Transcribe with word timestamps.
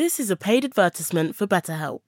This 0.00 0.18
is 0.18 0.30
a 0.30 0.34
paid 0.34 0.64
advertisement 0.64 1.36
for 1.36 1.46
BetterHelp. 1.46 2.00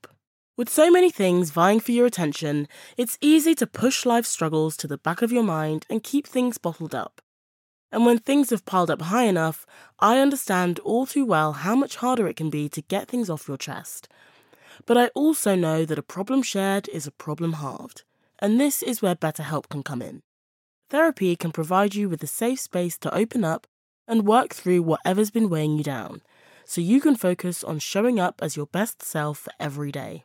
With 0.57 0.71
so 0.71 0.91
many 0.91 1.11
things 1.11 1.51
vying 1.51 1.79
for 1.79 1.93
your 1.93 2.07
attention, 2.07 2.67
it's 2.97 3.19
easy 3.21 3.55
to 3.57 3.67
push 3.67 4.07
life 4.07 4.25
struggles 4.25 4.79
to 4.79 4.87
the 4.87 4.97
back 4.97 5.21
of 5.21 5.31
your 5.31 5.43
mind 5.43 5.85
and 5.91 6.03
keep 6.03 6.27
things 6.27 6.57
bottled 6.57 6.95
up. 6.95 7.21
And 7.93 8.07
when 8.07 8.17
things 8.17 8.49
have 8.49 8.65
piled 8.65 8.91
up 8.91 9.03
high 9.03 9.25
enough, 9.25 9.67
I 9.99 10.21
understand 10.21 10.79
all 10.79 11.05
too 11.05 11.27
well 11.27 11.53
how 11.53 11.77
much 11.77 11.97
harder 11.97 12.27
it 12.27 12.37
can 12.37 12.49
be 12.49 12.67
to 12.71 12.81
get 12.81 13.09
things 13.09 13.29
off 13.29 13.47
your 13.47 13.59
chest. 13.59 14.09
But 14.87 14.97
I 14.97 15.09
also 15.09 15.55
know 15.55 15.85
that 15.85 15.99
a 15.99 16.03
problem 16.03 16.43
shared 16.43 16.89
is 16.89 17.07
a 17.07 17.13
problem 17.13 17.53
halved, 17.53 18.05
and 18.39 18.59
this 18.59 18.83
is 18.83 19.03
where 19.03 19.15
BetterHelp 19.15 19.69
can 19.69 19.83
come 19.83 20.01
in. 20.01 20.23
Therapy 20.89 21.37
can 21.37 21.53
provide 21.53 21.95
you 21.95 22.09
with 22.09 22.23
a 22.23 22.27
safe 22.27 22.61
space 22.61 22.97
to 22.97 23.15
open 23.15 23.45
up 23.45 23.67
and 24.09 24.27
work 24.27 24.55
through 24.55 24.83
whatever's 24.83 25.31
been 25.31 25.51
weighing 25.51 25.77
you 25.77 25.85
down, 25.85 26.23
so 26.73 26.81
you 26.81 27.03
can 27.03 27.15
focus 27.15 27.63
on 27.63 27.79
showing 27.79 28.19
up 28.19 28.41
as 28.41 28.57
your 28.57 28.65
best 28.65 29.03
self 29.03 29.47
every 29.61 29.93
day. 29.93 30.25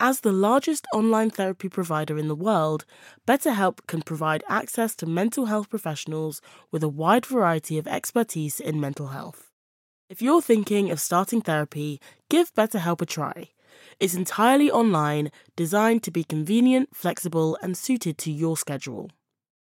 As 0.00 0.18
the 0.18 0.32
largest 0.32 0.84
online 0.92 1.30
therapy 1.30 1.68
provider 1.68 2.18
in 2.18 2.26
the 2.26 2.34
world, 2.34 2.84
BetterHelp 3.24 3.86
can 3.86 4.02
provide 4.02 4.42
access 4.48 4.96
to 4.96 5.06
mental 5.06 5.46
health 5.46 5.70
professionals 5.70 6.40
with 6.72 6.82
a 6.82 6.88
wide 6.88 7.24
variety 7.24 7.78
of 7.78 7.86
expertise 7.86 8.58
in 8.58 8.80
mental 8.80 9.08
health. 9.08 9.52
If 10.10 10.20
you're 10.20 10.42
thinking 10.42 10.90
of 10.90 11.00
starting 11.00 11.40
therapy, 11.40 12.00
give 12.28 12.52
BetterHelp 12.54 13.00
a 13.00 13.06
try. 13.06 13.50
It's 14.00 14.14
entirely 14.14 14.68
online, 14.68 15.30
designed 15.54 16.02
to 16.02 16.10
be 16.10 16.24
convenient, 16.24 16.96
flexible, 16.96 17.56
and 17.62 17.76
suited 17.76 18.18
to 18.18 18.32
your 18.32 18.56
schedule. 18.56 19.12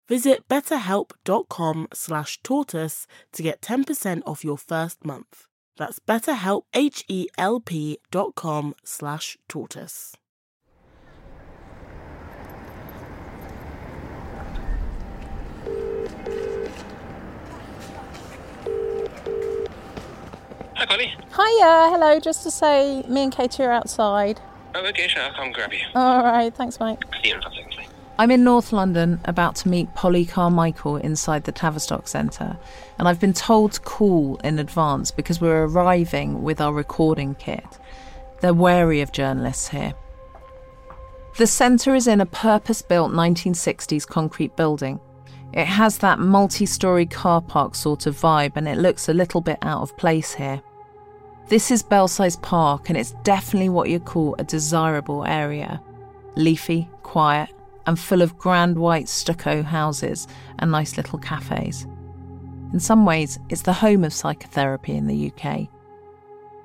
Visit 0.07 0.47
betterhelp.com 0.47 1.89
slash 1.93 2.39
tortoise 2.41 3.05
to 3.33 3.43
get 3.43 3.59
10% 3.59 4.21
off 4.25 4.45
your 4.45 4.57
first 4.57 5.03
month. 5.03 5.47
That's 5.77 5.99
betterhelp, 5.99 6.63
H-E-L-P 6.73 7.97
dot 8.09 8.35
com 8.35 8.73
slash 8.83 9.37
tortoise. 9.49 10.15
Hi, 20.75 20.85
Polly. 20.85 21.07
Hiya, 21.07 21.89
hello. 21.91 22.19
Just 22.19 22.43
to 22.43 22.51
say, 22.51 23.03
me 23.07 23.23
and 23.23 23.31
Katie 23.31 23.63
are 23.63 23.71
outside. 23.71 24.39
Oh, 24.75 24.85
okay, 24.87 25.07
sure. 25.07 25.23
I'll 25.23 25.33
come 25.33 25.51
grab 25.51 25.73
you. 25.73 25.79
All 25.95 26.23
right, 26.23 26.53
thanks, 26.53 26.79
mate. 26.79 26.99
See 27.21 27.29
you 27.29 27.35
in 27.35 27.41
five 27.41 27.53
seconds. 27.53 27.74
I'm 28.17 28.31
in 28.31 28.45
North 28.45 28.71
London, 28.71 29.19
about 29.25 29.57
to 29.57 29.67
meet 29.67 29.93
Polly 29.93 30.23
Carmichael 30.23 30.95
inside 30.95 31.43
the 31.43 31.51
Tavistock 31.51 32.07
Centre, 32.07 32.57
and 32.97 33.09
I've 33.09 33.19
been 33.19 33.33
told 33.33 33.73
to 33.73 33.81
call 33.81 34.37
in 34.37 34.57
advance 34.57 35.11
because 35.11 35.41
we're 35.41 35.65
arriving 35.65 36.41
with 36.41 36.61
our 36.61 36.71
recording 36.71 37.35
kit. 37.35 37.65
They're 38.39 38.53
wary 38.53 39.01
of 39.01 39.11
journalists 39.11 39.67
here. 39.67 39.93
The 41.37 41.45
centre 41.45 41.93
is 41.93 42.07
in 42.07 42.21
a 42.21 42.25
purpose 42.25 42.81
built 42.81 43.11
1960s 43.11 44.07
concrete 44.07 44.55
building. 44.55 45.01
It 45.51 45.65
has 45.65 45.97
that 45.97 46.19
multi 46.19 46.65
story 46.65 47.05
car 47.05 47.41
park 47.41 47.75
sort 47.75 48.05
of 48.05 48.15
vibe, 48.17 48.53
and 48.55 48.65
it 48.65 48.77
looks 48.77 49.09
a 49.09 49.13
little 49.13 49.41
bit 49.41 49.57
out 49.61 49.81
of 49.81 49.97
place 49.97 50.33
here. 50.33 50.61
This 51.49 51.69
is 51.69 51.83
Belsize 51.83 52.37
Park, 52.37 52.87
and 52.87 52.97
it's 52.97 53.11
definitely 53.23 53.69
what 53.69 53.89
you'd 53.89 54.05
call 54.05 54.35
a 54.39 54.45
desirable 54.45 55.25
area. 55.25 55.81
Leafy, 56.37 56.89
quiet, 57.03 57.49
and 57.85 57.99
full 57.99 58.21
of 58.21 58.37
grand 58.37 58.77
white 58.77 59.07
stucco 59.09 59.63
houses 59.63 60.27
and 60.59 60.71
nice 60.71 60.97
little 60.97 61.19
cafes. 61.19 61.87
In 62.73 62.79
some 62.79 63.05
ways, 63.05 63.39
it's 63.49 63.61
the 63.61 63.73
home 63.73 64.03
of 64.03 64.13
psychotherapy 64.13 64.95
in 64.95 65.07
the 65.07 65.31
UK. 65.31 65.67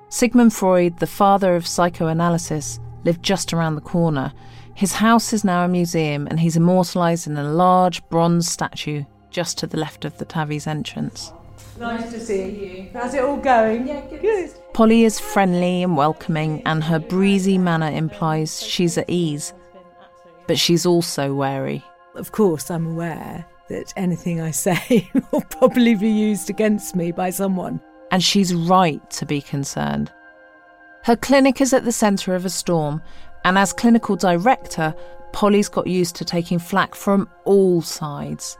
Sigmund 0.09 0.53
Freud, 0.53 0.99
the 0.99 1.07
father 1.07 1.55
of 1.55 1.65
psychoanalysis, 1.65 2.79
lived 3.05 3.23
just 3.23 3.53
around 3.53 3.75
the 3.75 3.81
corner. 3.81 4.33
His 4.73 4.93
house 4.93 5.31
is 5.31 5.43
now 5.43 5.63
a 5.63 5.69
museum, 5.69 6.27
and 6.27 6.39
he's 6.39 6.57
immortalised 6.57 7.27
in 7.27 7.37
a 7.37 7.43
large 7.43 8.03
bronze 8.09 8.49
statue 8.49 9.05
just 9.29 9.57
to 9.59 9.67
the 9.67 9.77
left 9.77 10.03
of 10.03 10.17
the 10.17 10.25
Tavi's 10.25 10.67
entrance. 10.67 11.31
Nice 11.79 12.11
to 12.11 12.19
see 12.19 12.49
you. 12.49 12.89
How's 12.93 13.13
it 13.13 13.23
all 13.23 13.37
going? 13.37 13.87
Yeah, 13.87 14.01
good. 14.09 14.51
Polly 14.73 15.03
is 15.03 15.19
friendly 15.19 15.83
and 15.83 15.95
welcoming, 15.95 16.61
and 16.65 16.83
her 16.83 16.99
breezy 16.99 17.57
manner 17.57 17.89
implies 17.89 18.61
she's 18.61 18.97
at 18.97 19.09
ease. 19.09 19.53
But 20.51 20.59
she's 20.59 20.85
also 20.85 21.33
wary. 21.33 21.81
Of 22.13 22.33
course, 22.33 22.69
I'm 22.69 22.85
aware 22.85 23.45
that 23.69 23.93
anything 23.95 24.41
I 24.41 24.51
say 24.51 25.09
will 25.31 25.45
probably 25.49 25.95
be 25.95 26.09
used 26.09 26.49
against 26.49 26.93
me 26.93 27.13
by 27.13 27.29
someone. 27.29 27.79
And 28.11 28.21
she's 28.21 28.53
right 28.53 29.09
to 29.11 29.25
be 29.25 29.41
concerned. 29.41 30.11
Her 31.05 31.15
clinic 31.15 31.61
is 31.61 31.71
at 31.71 31.85
the 31.85 31.93
centre 31.93 32.35
of 32.35 32.43
a 32.43 32.49
storm, 32.49 33.01
and 33.45 33.57
as 33.57 33.71
clinical 33.71 34.17
director, 34.17 34.93
Polly's 35.31 35.69
got 35.69 35.87
used 35.87 36.17
to 36.17 36.25
taking 36.25 36.59
flack 36.59 36.95
from 36.95 37.29
all 37.45 37.81
sides. 37.81 38.57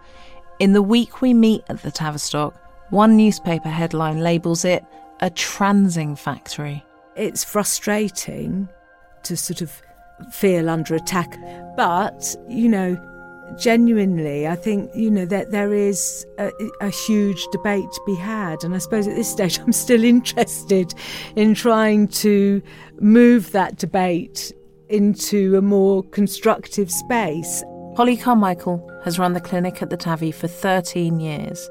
In 0.59 0.71
the 0.71 0.81
week 0.81 1.19
we 1.19 1.33
meet 1.33 1.65
at 1.67 1.81
the 1.81 1.91
Tavistock, 1.91 2.55
one 2.89 3.17
newspaper 3.17 3.67
headline 3.67 4.21
labels 4.21 4.63
it 4.63 4.85
a 5.19 5.29
transing 5.29 6.15
factory. 6.15 6.85
It's 7.17 7.43
frustrating 7.43 8.69
to 9.23 9.35
sort 9.35 9.59
of 9.59 9.81
feel 10.33 10.69
under 10.69 10.95
attack. 10.95 11.37
But, 11.75 12.35
you 12.47 12.69
know, 12.69 12.99
genuinely, 13.57 14.47
I 14.47 14.55
think, 14.55 14.91
you 14.95 15.11
know, 15.11 15.25
that 15.25 15.51
there 15.51 15.73
is 15.73 16.25
a, 16.37 16.51
a, 16.79 16.89
huge 16.89 17.45
debate 17.51 17.91
to 17.91 18.01
be 18.05 18.15
had. 18.15 18.63
And 18.63 18.73
I 18.73 18.77
suppose 18.77 19.07
at 19.07 19.15
this 19.15 19.29
stage, 19.29 19.59
I'm 19.61 19.73
still 19.73 20.03
interested 20.03 20.93
in 21.35 21.53
trying 21.53 22.07
to 22.09 22.61
move 22.99 23.51
that 23.51 23.77
debate 23.77 24.53
into 24.89 25.57
a 25.57 25.61
more 25.61 26.03
constructive 26.03 26.91
space. 26.91 27.63
Polly 27.95 28.17
Carmichael 28.17 28.89
has 29.03 29.19
run 29.19 29.33
the 29.33 29.41
clinic 29.41 29.81
at 29.81 29.89
the 29.89 29.97
Tavi 29.97 30.31
for 30.31 30.47
13 30.47 31.19
years. 31.19 31.69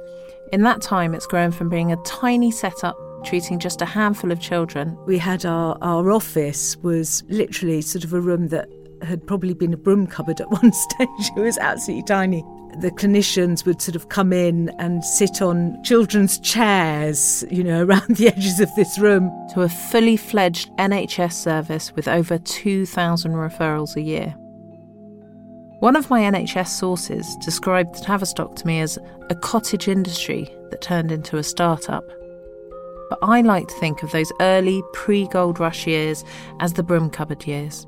In 0.52 0.62
that 0.62 0.82
time, 0.82 1.14
it's 1.14 1.26
grown 1.26 1.52
from 1.52 1.68
being 1.68 1.92
a 1.92 1.96
tiny 2.04 2.50
setup 2.50 2.96
treating 3.25 3.58
just 3.58 3.82
a 3.82 3.86
handful 3.86 4.32
of 4.32 4.41
children. 4.41 4.97
We 5.06 5.19
had 5.19 5.44
our, 5.44 5.76
our 5.82 6.10
office 6.10 6.76
was 6.78 7.22
literally 7.28 7.82
sort 7.82 8.04
of 8.04 8.12
a 8.12 8.20
room 8.20 8.48
that 8.48 8.69
had 9.03 9.26
probably 9.26 9.54
been 9.54 9.72
a 9.72 9.76
broom 9.76 10.06
cupboard 10.06 10.41
at 10.41 10.50
one 10.62 10.72
stage. 10.72 11.30
It 11.36 11.41
was 11.41 11.59
absolutely 11.59 12.04
tiny. 12.04 12.44
The 12.80 12.91
clinicians 12.92 13.66
would 13.66 13.82
sort 13.82 13.97
of 13.97 14.09
come 14.10 14.32
in 14.32 14.69
and 14.78 15.04
sit 15.04 15.42
on 15.42 15.82
children's 15.82 16.38
chairs, 16.38 17.44
you 17.50 17.64
know, 17.64 17.84
around 17.86 18.16
the 18.16 18.28
edges 18.28 18.60
of 18.60 18.72
this 18.76 18.98
room. 18.98 19.30
To 19.54 19.62
a 19.62 19.69
fully 19.69 20.16
fledged 20.16 20.70
NHS 20.76 21.32
service 21.32 21.92
with 21.94 22.06
over 22.06 22.38
2,000 22.38 23.32
referrals 23.32 23.97
a 23.97 24.03
year. 24.03 24.34
One 25.80 25.97
of 25.97 26.10
my 26.10 26.20
NHS 26.20 26.69
sources 26.69 27.36
described 27.36 28.03
Tavistock 28.03 28.54
to 28.56 28.66
me 28.66 28.80
as 28.80 28.98
a 29.30 29.34
cottage 29.34 29.88
industry 29.88 30.54
that 30.70 30.82
turned 30.82 31.10
into 31.10 31.38
a 31.38 31.42
startup 31.42 32.04
but 33.10 33.19
I 33.21 33.41
like 33.42 33.66
to 33.68 33.74
think 33.74 34.03
of 34.03 34.12
those 34.12 34.33
early 34.41 34.83
pre 34.95 35.27
gold 35.27 35.59
rush 35.60 35.86
years 35.86 36.24
as 36.60 36.72
the 36.72 36.84
broom 36.84 37.10
cupboard 37.10 37.45
years. 37.47 37.86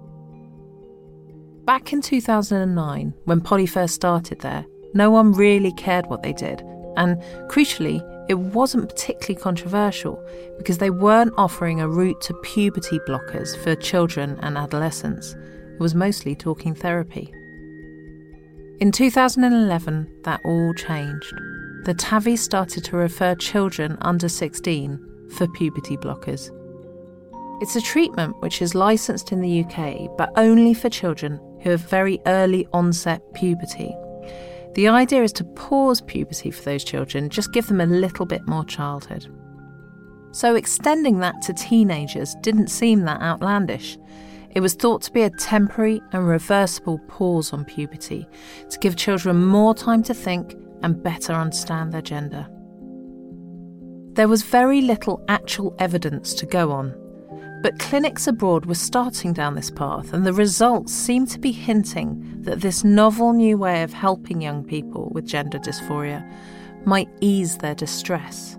Back 1.65 1.93
in 1.93 2.03
2009, 2.03 3.15
when 3.25 3.41
Polly 3.41 3.67
first 3.67 3.95
started 3.95 4.41
there, 4.41 4.67
no 4.95 5.11
one 5.11 5.33
really 5.33 5.73
cared 5.75 6.07
what 6.07 6.25
they 6.25 6.33
did, 6.33 6.61
and 6.97 7.17
crucially, 7.49 8.03
it 8.29 8.35
wasn't 8.35 8.89
particularly 8.89 9.41
controversial 9.41 10.23
because 10.59 10.79
they 10.79 10.91
weren't 10.91 11.35
offering 11.39 11.81
a 11.81 11.89
route 11.89 12.21
to 12.23 12.35
puberty 12.43 12.99
blockers 13.01 13.57
for 13.63 13.77
children 13.77 14.39
and 14.43 14.59
adolescents. 14.59 15.35
It 15.75 15.81
was 15.81 15.95
mostly 15.95 16.35
talking 16.35 16.75
therapy. 16.75 17.33
In 18.81 18.91
2011, 18.91 20.23
that 20.25 20.41
all 20.45 20.75
changed. 20.75 21.35
The 21.85 21.95
TAVI 21.95 22.37
started 22.37 22.85
to 22.85 22.97
refer 22.97 23.37
children 23.37 23.97
under 24.01 24.29
16 24.29 25.12
for 25.33 25.49
puberty 25.49 25.97
blockers. 25.97 26.51
It's 27.61 27.77
a 27.77 27.81
treatment 27.81 28.41
which 28.41 28.61
is 28.61 28.75
licensed 28.75 29.31
in 29.31 29.41
the 29.41 29.65
UK, 29.65 30.17
but 30.17 30.31
only 30.37 30.75
for 30.75 30.89
children 30.89 31.41
who 31.63 31.71
have 31.71 31.81
very 31.81 32.21
early 32.27 32.67
onset 32.73 33.23
puberty. 33.35 33.95
The 34.75 34.89
idea 34.89 35.23
is 35.23 35.33
to 35.35 35.45
pause 35.45 36.01
puberty 36.01 36.51
for 36.51 36.63
those 36.63 36.83
children, 36.83 37.29
just 37.29 37.53
give 37.53 37.67
them 37.67 37.81
a 37.81 37.87
little 37.87 38.27
bit 38.27 38.47
more 38.49 38.65
childhood. 38.65 39.29
So 40.33 40.55
extending 40.55 41.19
that 41.19 41.41
to 41.43 41.53
teenagers 41.53 42.35
didn't 42.41 42.69
seem 42.69 43.03
that 43.03 43.21
outlandish. 43.21 43.99
It 44.55 44.61
was 44.61 44.75
thought 44.75 45.03
to 45.03 45.13
be 45.13 45.23
a 45.23 45.31
temporary 45.31 46.03
and 46.13 46.27
reversible 46.27 46.99
pause 47.07 47.53
on 47.53 47.65
puberty 47.65 48.27
to 48.71 48.79
give 48.79 48.97
children 48.97 49.47
more 49.47 49.75
time 49.75 50.03
to 50.05 50.15
think 50.15 50.57
and 50.83 51.03
better 51.03 51.33
understand 51.33 51.93
their 51.93 52.03
gender. 52.03 52.49
There 54.15 54.29
was 54.29 54.43
very 54.43 54.83
little 54.83 55.25
actual 55.29 55.75
evidence 55.79 56.35
to 56.35 56.45
go 56.45 56.71
on, 56.71 56.95
but 57.63 57.79
clinics 57.79 58.27
abroad 58.27 58.67
were 58.67 58.75
starting 58.75 59.33
down 59.33 59.55
this 59.55 59.71
path, 59.71 60.13
and 60.13 60.27
the 60.27 60.35
results 60.35 60.93
seemed 60.93 61.31
to 61.31 61.39
be 61.39 61.51
hinting 61.51 62.43
that 62.43 62.61
this 62.61 62.85
novel 62.85 63.33
new 63.33 63.57
way 63.57 63.83
of 63.83 63.95
helping 63.95 64.43
young 64.43 64.65
people 64.65 65.09
with 65.15 65.25
gender 65.25 65.59
dysphoria 65.59 66.31
might 66.85 67.09
ease 67.23 67.57
their 67.57 67.75
distress. 67.75 68.59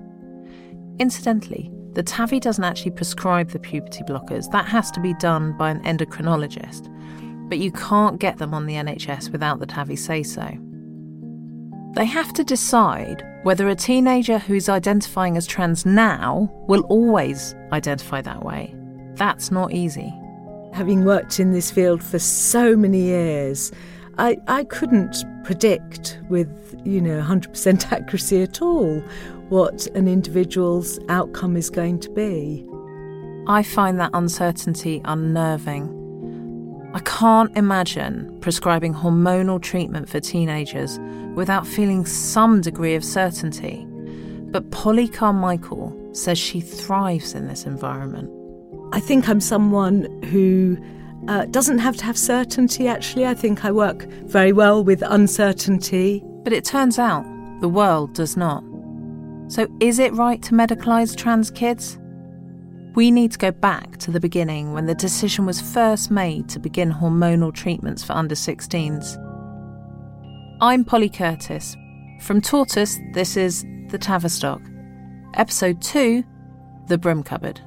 Incidentally, 0.98 1.72
the 1.92 2.02
TAVI 2.02 2.40
doesn't 2.40 2.64
actually 2.64 2.92
prescribe 2.92 3.52
the 3.52 3.60
puberty 3.60 4.02
blockers, 4.06 4.50
that 4.52 4.66
has 4.66 4.90
to 4.90 5.00
be 5.00 5.14
done 5.16 5.56
by 5.56 5.70
an 5.70 5.84
endocrinologist. 5.84 6.90
But 7.48 7.60
you 7.60 7.72
can't 7.72 8.20
get 8.20 8.40
them 8.40 8.56
on 8.56 8.66
the 8.66 8.74
NHS 8.74 9.32
without 9.32 9.60
the 9.60 9.68
TAVI 9.68 10.00
say 10.00 10.24
so. 10.24 10.58
They 11.94 12.06
have 12.06 12.34
to 12.34 12.44
decide 12.44 13.24
whether 13.44 13.70
a 13.70 13.76
teenager 13.76 14.40
who's 14.40 14.68
identifying 14.68 15.38
as 15.38 15.46
trans 15.46 15.86
now 15.86 16.52
will 16.68 16.82
always 16.90 17.54
identify 17.72 18.20
that 18.22 18.44
way. 18.44 18.74
That's 19.14 19.52
not 19.52 19.74
easy. 19.74 20.12
Having 20.74 21.06
worked 21.06 21.40
in 21.40 21.52
this 21.52 21.70
field 21.70 22.04
for 22.04 22.18
so 22.18 22.76
many 22.76 23.02
years, 23.02 23.72
I, 24.18 24.38
I 24.48 24.64
couldn't 24.64 25.24
predict 25.44 26.20
with, 26.30 26.76
you 26.84 27.00
know, 27.00 27.22
100% 27.22 27.92
accuracy 27.92 28.42
at 28.42 28.62
all 28.62 29.00
what 29.50 29.86
an 29.94 30.08
individual's 30.08 31.00
outcome 31.10 31.56
is 31.56 31.70
going 31.70 32.00
to 32.00 32.10
be. 32.10 32.66
I 33.46 33.62
find 33.62 34.00
that 34.00 34.10
uncertainty 34.16 35.00
unnerving. 35.06 36.03
I 36.94 37.00
can't 37.00 37.56
imagine 37.58 38.40
prescribing 38.40 38.94
hormonal 38.94 39.60
treatment 39.60 40.08
for 40.08 40.20
teenagers 40.20 41.00
without 41.34 41.66
feeling 41.66 42.06
some 42.06 42.62
degree 42.62 42.94
of 42.94 43.04
certainty. 43.04 43.88
But 44.52 44.70
Polly 44.70 45.08
Carmichael 45.08 45.98
says 46.14 46.38
she 46.38 46.62
thrives 46.62 47.34
in 47.34 47.48
this 47.48 47.66
environment. 47.66 48.30
I 48.94 49.00
think 49.00 49.28
I'm 49.28 49.42
someone 49.42 50.22
who 50.26 50.78
uh, 51.28 51.46
doesn't 51.46 51.80
have 51.80 51.98
to 51.98 52.06
have 52.06 52.18
certainty, 52.18 52.88
actually. 52.88 53.26
I 53.26 53.34
think 53.34 53.66
I 53.66 53.72
work 53.72 54.04
very 54.26 54.54
well 54.54 54.84
with 54.84 55.02
uncertainty. 55.02 56.22
But 56.44 56.54
it 56.54 56.64
turns 56.64 57.00
out 57.00 57.26
the 57.60 57.70
world 57.70 58.14
does 58.14 58.38
not. 58.38 58.64
So, 59.48 59.68
is 59.80 59.98
it 59.98 60.14
right 60.14 60.42
to 60.44 60.54
medicalise 60.54 61.18
trans 61.18 61.50
kids? 61.50 61.98
We 62.96 63.10
need 63.10 63.32
to 63.32 63.40
go 63.40 63.50
back 63.50 63.98
to 63.98 64.12
the 64.12 64.20
beginning 64.20 64.74
when 64.74 64.86
the 64.86 64.94
decision 64.94 65.48
was 65.48 65.60
first 65.60 66.12
made 66.12 66.48
to 66.50 66.60
begin 66.60 66.92
hormonal 66.92 67.52
treatments 67.52 68.04
for 68.04 68.14
under 68.14 68.36
16s. 68.36 69.18
I'm 70.62 70.86
Polly 70.86 71.10
Curtis. 71.10 71.76
From 72.22 72.40
Tortoise, 72.40 73.00
this 73.14 73.36
is 73.36 73.66
The 73.88 73.98
Tavistock. 73.98 74.62
Episode 75.34 75.82
2 75.82 76.24
The 76.88 77.00
Broom 77.00 77.24
Cupboard. 77.24 77.60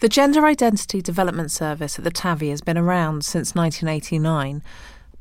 The 0.00 0.08
Gender 0.08 0.46
Identity 0.46 1.02
Development 1.02 1.50
Service 1.50 1.98
at 1.98 2.04
the 2.04 2.12
TAVI 2.12 2.50
has 2.50 2.60
been 2.60 2.78
around 2.78 3.24
since 3.24 3.56
1989. 3.56 4.62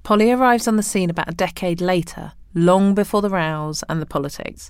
Polly 0.04 0.32
arrives 0.32 0.68
on 0.68 0.76
the 0.76 0.84
scene 0.84 1.10
about 1.10 1.30
a 1.30 1.36
decade 1.36 1.82
later, 1.82 2.34
long 2.54 2.94
before 2.94 3.24
the 3.24 3.32
rows 3.32 3.84
and 3.90 4.00
the 4.00 4.06
politics. 4.06 4.70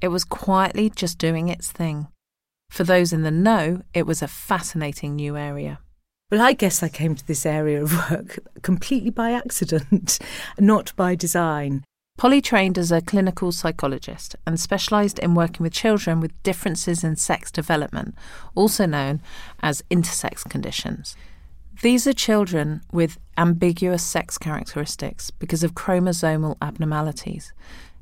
It 0.00 0.08
was 0.08 0.24
quietly 0.24 0.88
just 0.88 1.18
doing 1.18 1.50
its 1.50 1.70
thing. 1.70 2.06
For 2.70 2.82
those 2.82 3.12
in 3.12 3.24
the 3.24 3.30
know, 3.30 3.82
it 3.92 4.06
was 4.06 4.22
a 4.22 4.26
fascinating 4.26 5.16
new 5.16 5.36
area. 5.36 5.80
Well, 6.30 6.40
I 6.40 6.54
guess 6.54 6.82
I 6.82 6.88
came 6.88 7.14
to 7.14 7.26
this 7.26 7.44
area 7.44 7.82
of 7.82 8.10
work 8.10 8.38
completely 8.62 9.10
by 9.10 9.32
accident, 9.32 10.18
not 10.58 10.96
by 10.96 11.14
design. 11.14 11.84
Polly 12.16 12.40
trained 12.40 12.78
as 12.78 12.90
a 12.90 13.02
clinical 13.02 13.52
psychologist 13.52 14.36
and 14.46 14.58
specialised 14.58 15.18
in 15.18 15.34
working 15.34 15.62
with 15.62 15.74
children 15.74 16.18
with 16.18 16.42
differences 16.42 17.04
in 17.04 17.14
sex 17.14 17.50
development, 17.50 18.14
also 18.54 18.86
known 18.86 19.20
as 19.60 19.82
intersex 19.90 20.48
conditions. 20.48 21.14
These 21.82 22.06
are 22.06 22.14
children 22.14 22.80
with 22.90 23.18
ambiguous 23.36 24.02
sex 24.02 24.38
characteristics 24.38 25.30
because 25.30 25.62
of 25.62 25.74
chromosomal 25.74 26.56
abnormalities. 26.62 27.52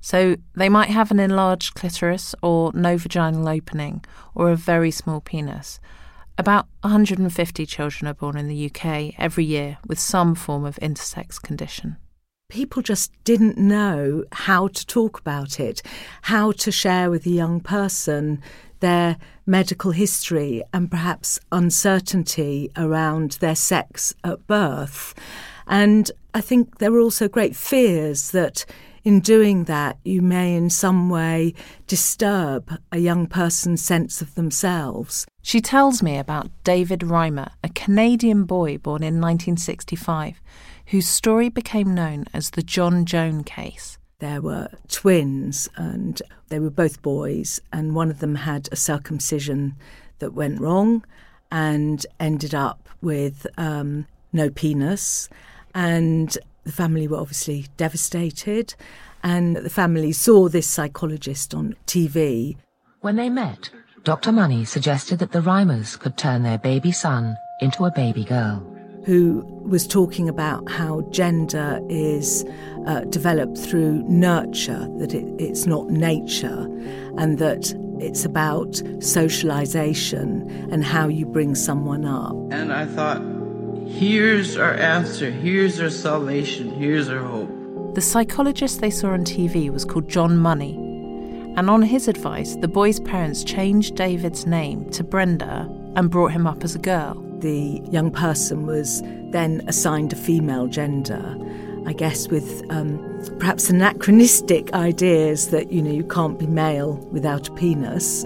So 0.00 0.36
they 0.54 0.68
might 0.68 0.90
have 0.90 1.10
an 1.10 1.18
enlarged 1.18 1.74
clitoris 1.74 2.36
or 2.40 2.70
no 2.72 2.96
vaginal 2.96 3.48
opening 3.48 4.04
or 4.32 4.50
a 4.50 4.56
very 4.56 4.92
small 4.92 5.20
penis. 5.20 5.80
About 6.38 6.68
150 6.82 7.66
children 7.66 8.08
are 8.08 8.14
born 8.14 8.36
in 8.36 8.46
the 8.46 8.70
UK 8.70 9.14
every 9.18 9.44
year 9.44 9.78
with 9.84 9.98
some 9.98 10.36
form 10.36 10.64
of 10.64 10.76
intersex 10.76 11.42
condition 11.42 11.96
people 12.54 12.82
just 12.82 13.10
didn't 13.24 13.58
know 13.58 14.22
how 14.30 14.68
to 14.68 14.86
talk 14.86 15.18
about 15.18 15.58
it, 15.58 15.82
how 16.22 16.52
to 16.52 16.70
share 16.70 17.10
with 17.10 17.26
a 17.26 17.30
young 17.30 17.58
person 17.58 18.40
their 18.78 19.16
medical 19.44 19.90
history 19.90 20.62
and 20.72 20.88
perhaps 20.88 21.40
uncertainty 21.50 22.70
around 22.76 23.32
their 23.40 23.56
sex 23.56 24.14
at 24.22 24.46
birth. 24.46 25.16
And 25.66 26.12
I 26.32 26.40
think 26.40 26.78
there 26.78 26.92
were 26.92 27.00
also 27.00 27.26
great 27.26 27.56
fears 27.56 28.30
that 28.30 28.64
in 29.02 29.18
doing 29.18 29.64
that, 29.64 29.98
you 30.04 30.22
may 30.22 30.54
in 30.54 30.70
some 30.70 31.10
way 31.10 31.54
disturb 31.88 32.78
a 32.92 32.98
young 32.98 33.26
person's 33.26 33.82
sense 33.82 34.22
of 34.22 34.36
themselves. 34.36 35.26
She 35.42 35.60
tells 35.60 36.04
me 36.04 36.18
about 36.18 36.50
David 36.62 37.00
Reimer, 37.00 37.50
a 37.64 37.68
Canadian 37.68 38.44
boy 38.44 38.78
born 38.78 39.02
in 39.02 39.20
1965 39.20 40.40
whose 40.86 41.06
story 41.06 41.48
became 41.48 41.94
known 41.94 42.26
as 42.32 42.50
the 42.50 42.62
John 42.62 43.04
Joan 43.04 43.44
case. 43.44 43.98
There 44.18 44.40
were 44.40 44.68
twins, 44.88 45.68
and 45.76 46.20
they 46.48 46.58
were 46.58 46.70
both 46.70 47.02
boys, 47.02 47.60
and 47.72 47.94
one 47.94 48.10
of 48.10 48.20
them 48.20 48.36
had 48.36 48.68
a 48.70 48.76
circumcision 48.76 49.74
that 50.18 50.32
went 50.32 50.60
wrong 50.60 51.04
and 51.50 52.04
ended 52.20 52.54
up 52.54 52.88
with 53.02 53.46
um, 53.56 54.06
no 54.32 54.50
penis. 54.50 55.28
And 55.74 56.36
the 56.64 56.72
family 56.72 57.06
were 57.06 57.18
obviously 57.18 57.66
devastated. 57.76 58.74
And 59.22 59.56
the 59.56 59.70
family 59.70 60.12
saw 60.12 60.48
this 60.48 60.68
psychologist 60.68 61.54
on 61.54 61.76
TV. 61.86 62.56
When 63.00 63.16
they 63.16 63.28
met, 63.28 63.70
Dr. 64.04 64.32
Money 64.32 64.64
suggested 64.64 65.18
that 65.18 65.32
the 65.32 65.40
Reimers 65.40 65.98
could 65.98 66.16
turn 66.16 66.42
their 66.42 66.58
baby 66.58 66.92
son 66.92 67.36
into 67.60 67.84
a 67.84 67.90
baby 67.90 68.24
girl 68.24 68.73
who 69.04 69.44
was 69.68 69.86
talking 69.86 70.28
about 70.28 70.68
how 70.70 71.02
gender 71.10 71.80
is 71.88 72.44
uh, 72.86 73.00
developed 73.00 73.58
through 73.58 74.02
nurture, 74.04 74.88
that 74.98 75.14
it, 75.14 75.24
it's 75.38 75.66
not 75.66 75.88
nature, 75.90 76.64
and 77.18 77.38
that 77.38 77.74
it's 78.00 78.24
about 78.24 78.80
socialization 79.00 80.48
and 80.72 80.84
how 80.84 81.08
you 81.08 81.26
bring 81.26 81.54
someone 81.54 82.04
up. 82.04 82.34
And 82.50 82.72
I 82.72 82.86
thought, 82.86 83.22
here's 83.86 84.56
our 84.56 84.74
answer, 84.74 85.30
here's 85.30 85.80
our 85.80 85.90
salvation, 85.90 86.70
here's 86.70 87.08
our 87.08 87.22
hope. 87.22 87.50
The 87.94 88.00
psychologist 88.00 88.80
they 88.80 88.90
saw 88.90 89.10
on 89.10 89.24
TV 89.24 89.70
was 89.70 89.84
called 89.84 90.08
John 90.08 90.38
Money. 90.38 90.74
And 91.56 91.70
on 91.70 91.82
his 91.82 92.08
advice, 92.08 92.56
the 92.56 92.68
boy's 92.68 92.98
parents 92.98 93.44
changed 93.44 93.94
David's 93.94 94.44
name 94.44 94.90
to 94.90 95.04
Brenda 95.04 95.68
and 95.94 96.10
brought 96.10 96.32
him 96.32 96.48
up 96.48 96.64
as 96.64 96.74
a 96.74 96.80
girl 96.80 97.14
the 97.44 97.82
young 97.90 98.10
person 98.10 98.66
was 98.66 99.02
then 99.30 99.62
assigned 99.68 100.14
a 100.14 100.16
female 100.16 100.66
gender. 100.66 101.36
I 101.86 101.92
guess 101.92 102.28
with 102.28 102.64
um, 102.70 102.98
perhaps 103.38 103.68
anachronistic 103.68 104.72
ideas 104.72 105.50
that 105.50 105.70
you 105.70 105.82
know 105.82 105.90
you 105.90 106.04
can't 106.04 106.38
be 106.38 106.46
male 106.46 106.94
without 107.12 107.48
a 107.48 107.52
penis, 107.52 108.24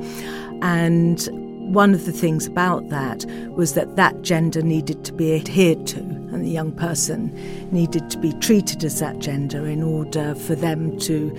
and 0.62 1.28
one 1.74 1.92
of 1.94 2.06
the 2.06 2.12
things 2.12 2.46
about 2.46 2.88
that 2.90 3.24
was 3.56 3.74
that 3.74 3.96
that 3.96 4.22
gender 4.22 4.62
needed 4.62 5.04
to 5.06 5.12
be 5.12 5.34
adhered 5.34 5.84
to, 5.88 5.98
and 5.98 6.44
the 6.44 6.50
young 6.50 6.70
person 6.70 7.34
needed 7.72 8.08
to 8.10 8.18
be 8.18 8.32
treated 8.34 8.84
as 8.84 9.00
that 9.00 9.18
gender 9.18 9.66
in 9.66 9.82
order 9.82 10.36
for 10.36 10.54
them 10.54 10.96
to 11.00 11.30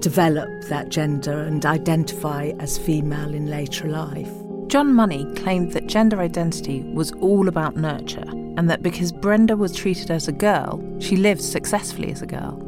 develop 0.00 0.48
that 0.70 0.88
gender 0.88 1.42
and 1.42 1.66
identify 1.66 2.52
as 2.58 2.78
female 2.78 3.34
in 3.34 3.46
later 3.50 3.86
life. 3.88 4.45
John 4.76 4.92
Money 4.92 5.24
claimed 5.36 5.72
that 5.72 5.86
gender 5.86 6.20
identity 6.20 6.82
was 6.82 7.10
all 7.12 7.48
about 7.48 7.76
nurture, 7.76 8.28
and 8.58 8.68
that 8.68 8.82
because 8.82 9.10
Brenda 9.10 9.56
was 9.56 9.74
treated 9.74 10.10
as 10.10 10.28
a 10.28 10.32
girl, 10.32 10.84
she 11.00 11.16
lived 11.16 11.40
successfully 11.40 12.12
as 12.12 12.20
a 12.20 12.26
girl. 12.26 12.58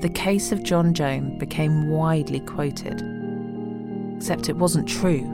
The 0.00 0.08
case 0.08 0.52
of 0.52 0.62
John 0.62 0.94
Joan 0.94 1.36
became 1.36 1.90
widely 1.90 2.38
quoted. 2.38 3.02
Except 4.16 4.48
it 4.48 4.54
wasn't 4.54 4.88
true. 4.88 5.26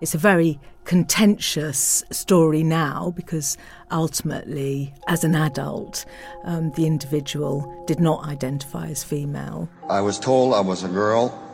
It's 0.00 0.16
a 0.16 0.18
very 0.18 0.58
contentious 0.84 2.02
story 2.10 2.64
now 2.64 3.12
because 3.14 3.56
ultimately, 3.92 4.92
as 5.06 5.22
an 5.22 5.36
adult, 5.36 6.04
um, 6.42 6.72
the 6.72 6.84
individual 6.84 7.84
did 7.86 8.00
not 8.00 8.24
identify 8.24 8.88
as 8.88 9.04
female. 9.04 9.68
I 9.88 10.00
was 10.00 10.18
told 10.18 10.52
I 10.52 10.60
was 10.62 10.82
a 10.82 10.88
girl. 10.88 11.46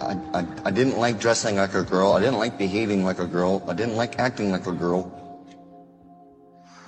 I, 0.00 0.16
I, 0.34 0.46
I 0.66 0.70
didn't 0.70 0.98
like 0.98 1.18
dressing 1.18 1.56
like 1.56 1.74
a 1.74 1.82
girl. 1.82 2.12
I 2.12 2.20
didn't 2.20 2.38
like 2.38 2.58
behaving 2.58 3.04
like 3.04 3.18
a 3.18 3.26
girl. 3.26 3.62
I 3.68 3.74
didn't 3.74 3.96
like 3.96 4.18
acting 4.18 4.52
like 4.52 4.66
a 4.66 4.72
girl. 4.72 5.14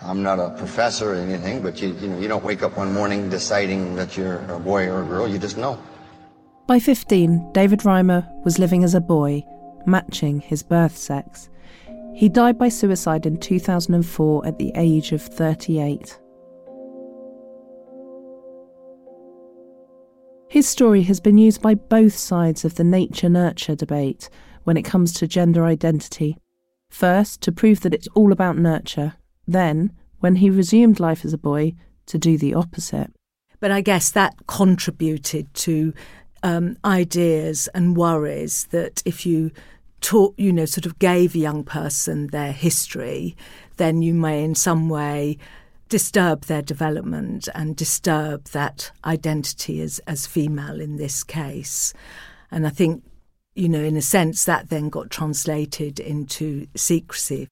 I'm 0.03 0.23
not 0.23 0.39
a 0.39 0.51
professor 0.51 1.13
or 1.13 1.17
anything, 1.17 1.63
but 1.63 1.83
you, 1.83 1.89
you, 2.01 2.09
know, 2.09 2.19
you 2.19 2.29
don't 2.29 2.45
wake 2.45 2.63
up 2.63 2.77
one 2.77 2.93
morning 2.93 3.29
deciding 3.29 3.97
that 3.97 4.17
you're 4.17 4.39
a 4.51 4.59
boy 4.59 4.89
or 4.89 5.03
a 5.03 5.07
girl. 5.07 5.29
You 5.29 5.39
just 5.39 5.59
know. 5.59 5.79
By 6.67 6.79
15, 6.79 7.53
David 7.53 7.81
Reimer 7.81 8.25
was 8.45 8.59
living 8.59 8.85
as 8.85 8.95
a 8.95 9.01
boy, 9.01 9.43
matching 9.87 10.41
his 10.41 10.63
birth 10.63 10.97
sex. 10.97 11.51
He 12.15 12.29
died 12.29 12.59
by 12.59 12.69
suicide 12.69 13.27
in 13.27 13.39
2004 13.39 14.47
at 14.47 14.59
the 14.59 14.73
age 14.77 15.13
of 15.13 15.23
38. 15.23 16.20
His 20.51 20.69
story 20.69 21.03
has 21.03 21.21
been 21.21 21.39
used 21.39 21.63
by 21.63 21.75
both 21.75 22.17
sides 22.17 22.65
of 22.65 22.75
the 22.75 22.83
nature 22.83 23.29
nurture 23.29 23.77
debate 23.77 24.29
when 24.65 24.77
it 24.77 24.83
comes 24.83 25.13
to 25.13 25.29
gender 25.29 25.65
identity. 25.65 26.39
First, 26.89 27.41
to 27.43 27.53
prove 27.53 27.83
that 27.83 27.95
it's 27.95 28.09
all 28.17 28.33
about 28.33 28.59
nurture, 28.59 29.15
then, 29.47 29.93
when 30.19 30.35
he 30.35 30.51
resumed 30.51 30.99
life 30.99 31.25
as 31.25 31.33
a 31.33 31.39
boy, 31.39 31.75
to 32.07 32.19
do 32.19 32.37
the 32.37 32.53
opposite. 32.53 33.13
But 33.61 33.71
I 33.71 33.81
guess 33.81 34.11
that 34.11 34.49
contributed 34.49 35.55
to 35.55 35.95
um, 36.43 36.77
ideas 36.85 37.69
and 37.73 37.97
worries 37.97 38.67
that 38.73 39.05
if 39.05 39.25
you 39.25 39.53
taught, 40.01 40.35
you 40.37 40.53
know, 40.53 40.65
sort 40.65 40.85
of 40.85 40.99
gave 40.99 41.37
a 41.37 41.39
young 41.39 41.63
person 41.63 42.27
their 42.27 42.51
history, 42.51 43.37
then 43.77 44.03
you 44.03 44.15
may 44.15 44.43
in 44.43 44.57
some 44.57 44.89
way 44.89 45.39
disturb 45.91 46.45
their 46.45 46.63
development 46.63 47.49
and 47.55 47.77
disturb 47.77 48.45
that 48.45 48.91
identity 49.05 49.83
as, 49.83 49.99
as 50.07 50.27
female 50.27 50.81
in 50.81 50.97
this 50.97 51.23
case. 51.23 51.93
And 52.51 52.67
I 52.67 52.71
think, 52.71 53.05
you 53.55 53.69
know, 53.69 53.83
in 53.83 53.97
a 53.97 54.03
sense, 54.03 54.45
that 54.45 54.71
then 54.71 54.89
got 54.89 55.11
translated 55.11 56.01
into 56.01 56.67
secrecy. 56.75 57.49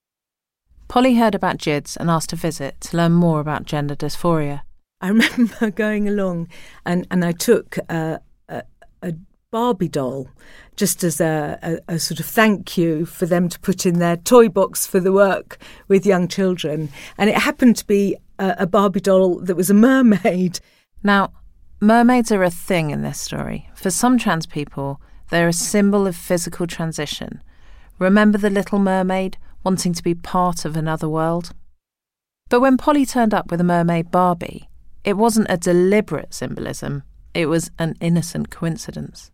Polly 0.86 1.16
heard 1.16 1.34
about 1.34 1.58
JIDS 1.58 1.96
and 1.96 2.08
asked 2.08 2.30
to 2.30 2.36
visit 2.36 2.80
to 2.82 2.96
learn 2.96 3.12
more 3.12 3.40
about 3.40 3.66
gender 3.66 3.94
dysphoria. 3.94 4.62
I 5.00 5.08
remember 5.08 5.70
going 5.70 6.08
along 6.08 6.48
and, 6.86 7.06
and 7.10 7.24
I 7.24 7.32
took 7.32 7.76
a, 7.90 8.20
a, 8.48 8.62
a 9.02 9.14
Barbie 9.50 9.88
doll 9.88 10.28
just 10.76 11.02
as 11.02 11.20
a, 11.20 11.58
a, 11.62 11.94
a, 11.94 11.98
sort 11.98 12.20
of 12.20 12.26
thank 12.26 12.78
you 12.78 13.04
for 13.04 13.26
them 13.26 13.48
to 13.48 13.58
put 13.58 13.84
in 13.84 13.98
their 13.98 14.16
toy 14.16 14.48
box 14.48 14.86
for 14.86 15.00
the 15.00 15.12
work 15.12 15.58
with 15.88 16.06
young 16.06 16.28
children. 16.28 16.88
And 17.16 17.28
it 17.28 17.36
happened 17.36 17.76
to 17.78 17.86
be 17.86 18.16
a, 18.38 18.66
Barbie 18.66 19.00
doll 19.00 19.40
that 19.40 19.56
was 19.56 19.70
a 19.70 19.74
mermaid. 19.74 20.60
Now, 21.02 21.32
mermaids 21.80 22.32
are 22.32 22.42
a 22.42 22.50
thing 22.50 22.90
in 22.90 23.02
this 23.02 23.20
story. 23.20 23.68
For 23.74 23.90
some 23.90 24.18
trans 24.18 24.46
people, 24.46 25.00
they're 25.30 25.48
a 25.48 25.52
symbol 25.52 26.06
of 26.06 26.16
physical 26.16 26.66
transition. 26.66 27.42
Remember 27.98 28.38
the 28.38 28.50
little 28.50 28.78
mermaid 28.78 29.36
wanting 29.64 29.92
to 29.92 30.02
be 30.02 30.14
part 30.14 30.64
of 30.64 30.76
another 30.76 31.08
world? 31.08 31.52
But 32.48 32.60
when 32.60 32.76
Polly 32.76 33.04
turned 33.04 33.34
up 33.34 33.50
with 33.50 33.60
a 33.60 33.64
mermaid 33.64 34.10
Barbie, 34.10 34.68
it 35.04 35.16
wasn't 35.16 35.50
a 35.50 35.56
deliberate 35.56 36.32
symbolism, 36.32 37.02
it 37.34 37.46
was 37.46 37.70
an 37.78 37.96
innocent 38.00 38.50
coincidence. 38.50 39.30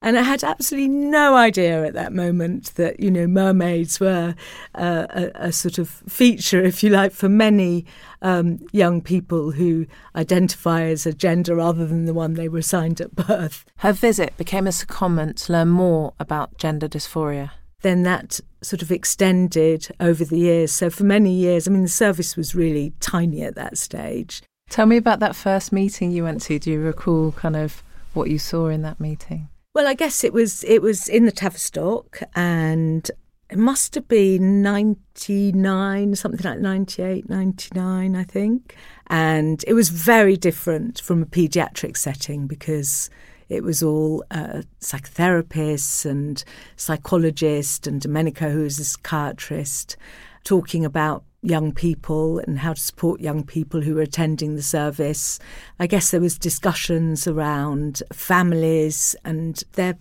And 0.00 0.16
I 0.16 0.22
had 0.22 0.44
absolutely 0.44 0.88
no 0.88 1.34
idea 1.34 1.84
at 1.84 1.94
that 1.94 2.12
moment 2.12 2.74
that, 2.76 3.00
you 3.00 3.10
know, 3.10 3.26
mermaids 3.26 3.98
were 3.98 4.36
uh, 4.76 5.06
a, 5.10 5.30
a, 5.34 5.52
sort 5.52 5.78
of 5.78 5.88
feature, 5.88 6.62
if 6.62 6.84
you 6.84 6.90
like, 6.90 7.12
for 7.12 7.28
many 7.28 7.84
um, 8.22 8.60
young 8.70 9.00
people 9.00 9.50
who 9.50 9.86
identify 10.14 10.82
as 10.82 11.04
a 11.04 11.12
gender 11.12 11.58
other 11.58 11.84
than 11.84 12.04
the 12.04 12.14
one 12.14 12.34
they 12.34 12.48
were 12.48 12.60
assigned 12.60 13.00
at 13.00 13.16
birth. 13.16 13.64
Her 13.78 13.92
visit 13.92 14.36
became 14.36 14.68
a 14.68 14.70
secondment 14.70 15.44
to 15.46 15.52
learn 15.52 15.68
more 15.68 16.14
about 16.20 16.58
gender 16.58 16.88
dysphoria. 16.88 17.50
Then 17.82 18.04
that 18.04 18.38
sort 18.62 18.82
of 18.82 18.92
extended 18.92 19.88
over 19.98 20.24
the 20.24 20.38
years. 20.38 20.70
So 20.70 20.90
for 20.90 21.04
many 21.04 21.32
years, 21.32 21.66
I 21.66 21.72
mean, 21.72 21.82
the 21.82 21.88
service 21.88 22.36
was 22.36 22.54
really 22.54 22.92
tiny 23.00 23.42
at 23.42 23.56
that 23.56 23.76
stage. 23.76 24.42
Tell 24.70 24.86
me 24.86 24.96
about 24.96 25.18
that 25.20 25.34
first 25.34 25.72
meeting 25.72 26.12
you 26.12 26.22
went 26.22 26.42
to. 26.42 26.58
Do 26.58 26.70
you 26.70 26.80
recall 26.80 27.32
kind 27.32 27.56
of 27.56 27.82
what 28.14 28.30
you 28.30 28.38
saw 28.38 28.68
in 28.68 28.82
that 28.82 29.00
meeting? 29.00 29.48
Well, 29.78 29.86
I 29.86 29.94
guess 29.94 30.24
it 30.24 30.32
was 30.32 30.64
it 30.64 30.82
was 30.82 31.08
in 31.08 31.24
the 31.24 31.30
Tavistock, 31.30 32.20
and 32.34 33.08
it 33.48 33.58
must 33.58 33.94
have 33.94 34.08
been 34.08 34.60
99, 34.60 36.16
something 36.16 36.40
like 36.42 36.58
98, 36.58 37.30
99, 37.30 38.16
I 38.16 38.24
think. 38.24 38.74
And 39.06 39.64
it 39.68 39.74
was 39.74 39.90
very 39.90 40.36
different 40.36 41.00
from 41.00 41.22
a 41.22 41.26
paediatric 41.26 41.96
setting 41.96 42.48
because 42.48 43.08
it 43.48 43.62
was 43.62 43.80
all 43.80 44.24
uh, 44.32 44.62
psychotherapists 44.80 46.04
and 46.04 46.42
psychologists, 46.74 47.86
and 47.86 48.00
Domenico, 48.00 48.50
who 48.50 48.62
was 48.62 48.80
a 48.80 48.84
psychiatrist, 48.84 49.96
talking 50.42 50.84
about 50.84 51.22
young 51.42 51.72
people 51.72 52.38
and 52.40 52.58
how 52.58 52.72
to 52.72 52.80
support 52.80 53.20
young 53.20 53.44
people 53.44 53.80
who 53.80 53.94
were 53.94 54.02
attending 54.02 54.56
the 54.56 54.62
service. 54.62 55.38
I 55.78 55.86
guess 55.86 56.10
there 56.10 56.20
was 56.20 56.38
discussions 56.38 57.26
around 57.26 58.02
families 58.12 59.14
and 59.24 59.62
their 59.72 59.96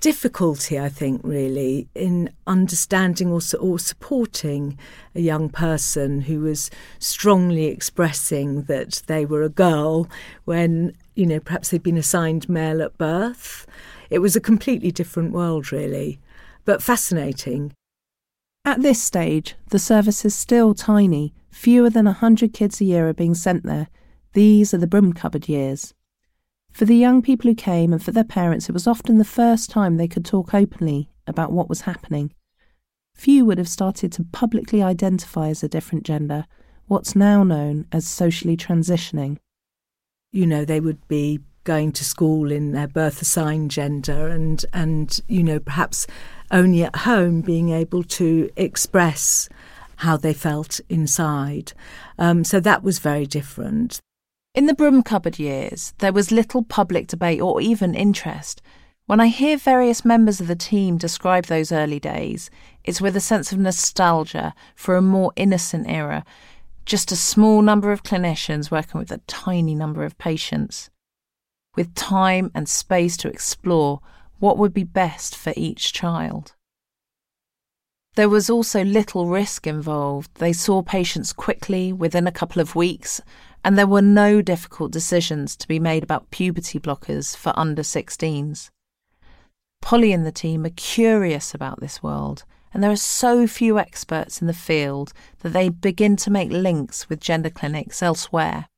difficulty, 0.00 0.78
I 0.78 0.90
think, 0.90 1.22
really, 1.24 1.88
in 1.94 2.28
understanding 2.46 3.30
or, 3.30 3.40
or 3.58 3.78
supporting 3.78 4.76
a 5.14 5.20
young 5.20 5.48
person 5.48 6.20
who 6.20 6.40
was 6.40 6.70
strongly 6.98 7.66
expressing 7.66 8.64
that 8.64 9.02
they 9.06 9.24
were 9.24 9.42
a 9.42 9.48
girl 9.48 10.06
when, 10.44 10.92
you 11.14 11.24
know, 11.24 11.40
perhaps 11.40 11.70
they'd 11.70 11.82
been 11.82 11.96
assigned 11.96 12.50
male 12.50 12.82
at 12.82 12.98
birth. 12.98 13.66
It 14.10 14.18
was 14.18 14.36
a 14.36 14.40
completely 14.40 14.90
different 14.90 15.32
world, 15.32 15.72
really, 15.72 16.18
but 16.66 16.82
fascinating. 16.82 17.72
At 18.66 18.80
this 18.80 19.02
stage, 19.02 19.56
the 19.68 19.78
service 19.78 20.24
is 20.24 20.34
still 20.34 20.72
tiny. 20.72 21.34
Fewer 21.50 21.90
than 21.90 22.06
100 22.06 22.54
kids 22.54 22.80
a 22.80 22.84
year 22.84 23.08
are 23.08 23.14
being 23.14 23.34
sent 23.34 23.64
there. 23.64 23.88
These 24.32 24.72
are 24.72 24.78
the 24.78 24.86
broom 24.86 25.12
cupboard 25.12 25.48
years. 25.48 25.92
For 26.72 26.86
the 26.86 26.96
young 26.96 27.20
people 27.20 27.50
who 27.50 27.54
came 27.54 27.92
and 27.92 28.02
for 28.02 28.10
their 28.10 28.24
parents, 28.24 28.68
it 28.68 28.72
was 28.72 28.86
often 28.86 29.18
the 29.18 29.24
first 29.24 29.70
time 29.70 29.96
they 29.96 30.08
could 30.08 30.24
talk 30.24 30.54
openly 30.54 31.10
about 31.26 31.52
what 31.52 31.68
was 31.68 31.82
happening. 31.82 32.32
Few 33.14 33.44
would 33.44 33.58
have 33.58 33.68
started 33.68 34.10
to 34.12 34.24
publicly 34.24 34.82
identify 34.82 35.48
as 35.48 35.62
a 35.62 35.68
different 35.68 36.04
gender, 36.04 36.46
what's 36.86 37.14
now 37.14 37.44
known 37.44 37.86
as 37.92 38.06
socially 38.06 38.56
transitioning. 38.56 39.38
You 40.32 40.46
know, 40.46 40.64
they 40.64 40.80
would 40.80 41.06
be 41.06 41.40
going 41.64 41.92
to 41.92 42.04
school 42.04 42.52
in 42.52 42.72
their 42.72 42.86
birth 42.86 43.20
assigned 43.20 43.70
gender 43.70 44.28
and 44.28 44.64
and 44.72 45.20
you 45.28 45.42
know 45.42 45.58
perhaps 45.58 46.06
only 46.50 46.84
at 46.84 46.96
home 46.96 47.40
being 47.40 47.70
able 47.70 48.04
to 48.04 48.50
express 48.56 49.48
how 49.96 50.16
they 50.16 50.34
felt 50.34 50.80
inside. 50.88 51.72
Um, 52.18 52.44
so 52.44 52.60
that 52.60 52.82
was 52.82 52.98
very 52.98 53.26
different. 53.26 54.00
In 54.54 54.66
the 54.66 54.74
broom 54.74 55.02
cupboard 55.02 55.38
years, 55.38 55.94
there 55.98 56.12
was 56.12 56.30
little 56.30 56.62
public 56.62 57.08
debate 57.08 57.40
or 57.40 57.60
even 57.60 57.94
interest. 57.94 58.62
When 59.06 59.20
I 59.20 59.26
hear 59.26 59.56
various 59.56 60.04
members 60.04 60.40
of 60.40 60.46
the 60.46 60.56
team 60.56 60.96
describe 60.96 61.46
those 61.46 61.72
early 61.72 62.00
days, 62.00 62.50
it's 62.84 63.00
with 63.00 63.16
a 63.16 63.20
sense 63.20 63.52
of 63.52 63.58
nostalgia 63.58 64.54
for 64.74 64.96
a 64.96 65.02
more 65.02 65.32
innocent 65.36 65.88
era, 65.88 66.24
just 66.86 67.12
a 67.12 67.16
small 67.16 67.62
number 67.62 67.92
of 67.92 68.02
clinicians 68.02 68.70
working 68.70 68.98
with 68.98 69.10
a 69.10 69.20
tiny 69.26 69.74
number 69.74 70.04
of 70.04 70.16
patients. 70.18 70.88
With 71.76 71.94
time 71.94 72.50
and 72.54 72.68
space 72.68 73.16
to 73.18 73.28
explore 73.28 74.00
what 74.38 74.58
would 74.58 74.74
be 74.74 74.84
best 74.84 75.36
for 75.36 75.52
each 75.56 75.92
child. 75.92 76.54
There 78.16 78.28
was 78.28 78.48
also 78.48 78.84
little 78.84 79.26
risk 79.26 79.66
involved. 79.66 80.30
They 80.36 80.52
saw 80.52 80.82
patients 80.82 81.32
quickly 81.32 81.92
within 81.92 82.28
a 82.28 82.32
couple 82.32 82.62
of 82.62 82.76
weeks, 82.76 83.20
and 83.64 83.76
there 83.76 83.88
were 83.88 84.02
no 84.02 84.40
difficult 84.40 84.92
decisions 84.92 85.56
to 85.56 85.66
be 85.66 85.80
made 85.80 86.04
about 86.04 86.30
puberty 86.30 86.78
blockers 86.78 87.36
for 87.36 87.52
under 87.56 87.82
16s. 87.82 88.70
Polly 89.82 90.12
and 90.12 90.24
the 90.24 90.32
team 90.32 90.64
are 90.64 90.70
curious 90.70 91.54
about 91.54 91.80
this 91.80 92.02
world, 92.04 92.44
and 92.72 92.82
there 92.82 92.90
are 92.90 92.96
so 92.96 93.48
few 93.48 93.78
experts 93.78 94.40
in 94.40 94.46
the 94.46 94.52
field 94.52 95.12
that 95.40 95.52
they 95.52 95.68
begin 95.68 96.14
to 96.16 96.30
make 96.30 96.50
links 96.50 97.08
with 97.08 97.20
gender 97.20 97.50
clinics 97.50 98.00
elsewhere. 98.00 98.68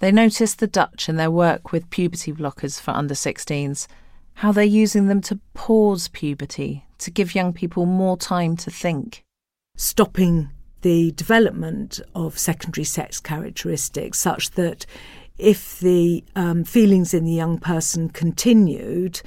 They 0.00 0.12
notice 0.12 0.54
the 0.54 0.66
Dutch 0.66 1.08
and 1.08 1.18
their 1.18 1.30
work 1.30 1.72
with 1.72 1.90
puberty 1.90 2.32
blockers 2.32 2.80
for 2.80 2.92
under 2.92 3.14
16s 3.14 3.86
how 4.34 4.52
they're 4.52 4.62
using 4.62 5.08
them 5.08 5.20
to 5.20 5.40
pause 5.52 6.06
puberty, 6.06 6.84
to 6.98 7.10
give 7.10 7.34
young 7.34 7.52
people 7.52 7.86
more 7.86 8.16
time 8.16 8.56
to 8.56 8.70
think. 8.70 9.24
Stopping 9.76 10.50
the 10.82 11.10
development 11.12 12.00
of 12.14 12.38
secondary 12.38 12.84
sex 12.84 13.18
characteristics 13.18 14.20
such 14.20 14.52
that 14.52 14.86
if 15.38 15.80
the 15.80 16.22
um, 16.36 16.62
feelings 16.62 17.12
in 17.12 17.24
the 17.24 17.32
young 17.32 17.58
person 17.58 18.08
continued 18.08 19.20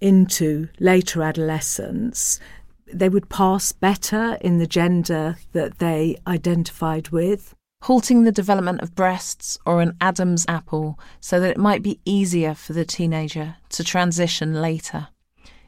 into 0.00 0.68
later 0.78 1.22
adolescence, 1.22 2.38
they 2.86 3.08
would 3.08 3.30
pass 3.30 3.72
better 3.72 4.36
in 4.42 4.58
the 4.58 4.66
gender 4.66 5.36
that 5.52 5.78
they 5.78 6.16
identified 6.26 7.08
with. 7.08 7.53
Halting 7.84 8.24
the 8.24 8.32
development 8.32 8.80
of 8.80 8.94
breasts 8.94 9.58
or 9.66 9.82
an 9.82 9.94
Adam's 10.00 10.46
apple 10.48 10.98
so 11.20 11.38
that 11.38 11.50
it 11.50 11.58
might 11.58 11.82
be 11.82 12.00
easier 12.06 12.54
for 12.54 12.72
the 12.72 12.86
teenager 12.86 13.56
to 13.68 13.84
transition 13.84 14.54
later. 14.62 15.08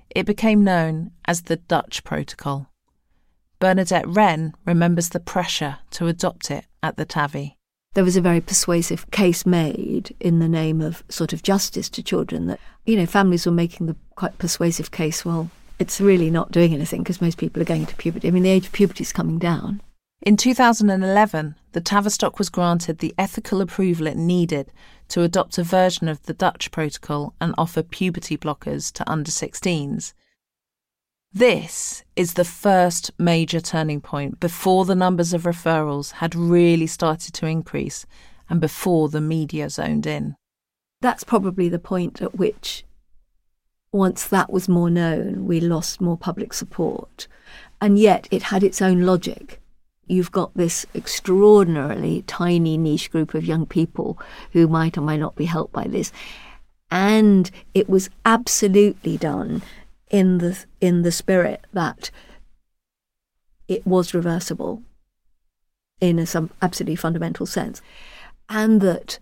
It 0.08 0.24
became 0.24 0.64
known 0.64 1.10
as 1.26 1.42
the 1.42 1.56
Dutch 1.56 2.04
Protocol. 2.04 2.70
Bernadette 3.58 4.08
Wren 4.08 4.54
remembers 4.64 5.10
the 5.10 5.20
pressure 5.20 5.80
to 5.90 6.06
adopt 6.06 6.50
it 6.50 6.64
at 6.82 6.96
the 6.96 7.04
TAVI. 7.04 7.56
There 7.92 8.02
was 8.04 8.16
a 8.16 8.22
very 8.22 8.40
persuasive 8.40 9.10
case 9.10 9.44
made 9.44 10.16
in 10.18 10.38
the 10.38 10.48
name 10.48 10.80
of 10.80 11.04
sort 11.10 11.34
of 11.34 11.42
justice 11.42 11.90
to 11.90 12.02
children 12.02 12.46
that, 12.46 12.60
you 12.86 12.96
know, 12.96 13.04
families 13.04 13.44
were 13.44 13.52
making 13.52 13.88
the 13.88 13.96
quite 14.14 14.38
persuasive 14.38 14.90
case, 14.90 15.22
well, 15.22 15.50
it's 15.78 16.00
really 16.00 16.30
not 16.30 16.50
doing 16.50 16.72
anything 16.72 17.02
because 17.02 17.20
most 17.20 17.36
people 17.36 17.60
are 17.60 17.66
going 17.66 17.84
to 17.84 17.96
puberty. 17.96 18.26
I 18.26 18.30
mean, 18.30 18.44
the 18.44 18.48
age 18.48 18.64
of 18.64 18.72
puberty 18.72 19.02
is 19.02 19.12
coming 19.12 19.38
down. 19.38 19.82
In 20.26 20.36
2011, 20.36 21.54
the 21.70 21.80
Tavistock 21.80 22.36
was 22.36 22.48
granted 22.48 22.98
the 22.98 23.14
ethical 23.16 23.60
approval 23.60 24.08
it 24.08 24.16
needed 24.16 24.72
to 25.06 25.22
adopt 25.22 25.56
a 25.56 25.62
version 25.62 26.08
of 26.08 26.20
the 26.24 26.34
Dutch 26.34 26.72
protocol 26.72 27.36
and 27.40 27.54
offer 27.56 27.80
puberty 27.80 28.36
blockers 28.36 28.92
to 28.94 29.08
under 29.08 29.30
16s. 29.30 30.14
This 31.32 32.02
is 32.16 32.34
the 32.34 32.44
first 32.44 33.12
major 33.20 33.60
turning 33.60 34.00
point 34.00 34.40
before 34.40 34.84
the 34.84 34.96
numbers 34.96 35.32
of 35.32 35.44
referrals 35.44 36.10
had 36.14 36.34
really 36.34 36.88
started 36.88 37.32
to 37.34 37.46
increase 37.46 38.04
and 38.50 38.60
before 38.60 39.08
the 39.08 39.20
media 39.20 39.70
zoned 39.70 40.08
in. 40.08 40.34
That's 41.02 41.22
probably 41.22 41.68
the 41.68 41.78
point 41.78 42.20
at 42.20 42.34
which 42.34 42.84
once 43.92 44.26
that 44.26 44.52
was 44.52 44.68
more 44.68 44.90
known, 44.90 45.46
we 45.46 45.60
lost 45.60 46.00
more 46.00 46.18
public 46.18 46.52
support. 46.52 47.28
And 47.80 47.96
yet 47.96 48.26
it 48.32 48.42
had 48.42 48.64
its 48.64 48.82
own 48.82 49.02
logic. 49.02 49.60
You've 50.06 50.32
got 50.32 50.54
this 50.54 50.86
extraordinarily 50.94 52.22
tiny 52.22 52.78
niche 52.78 53.10
group 53.10 53.34
of 53.34 53.44
young 53.44 53.66
people 53.66 54.18
who 54.52 54.68
might 54.68 54.96
or 54.96 55.00
might 55.00 55.20
not 55.20 55.34
be 55.34 55.46
helped 55.46 55.72
by 55.72 55.84
this. 55.84 56.12
And 56.90 57.50
it 57.74 57.88
was 57.88 58.08
absolutely 58.24 59.16
done 59.16 59.62
in 60.08 60.38
the 60.38 60.64
in 60.80 61.02
the 61.02 61.10
spirit 61.10 61.64
that 61.72 62.10
it 63.66 63.84
was 63.84 64.14
reversible 64.14 64.82
in 66.00 66.18
a, 66.18 66.26
some 66.26 66.50
absolutely 66.62 66.94
fundamental 66.94 67.46
sense, 67.46 67.82
and 68.48 68.80
that 68.80 69.18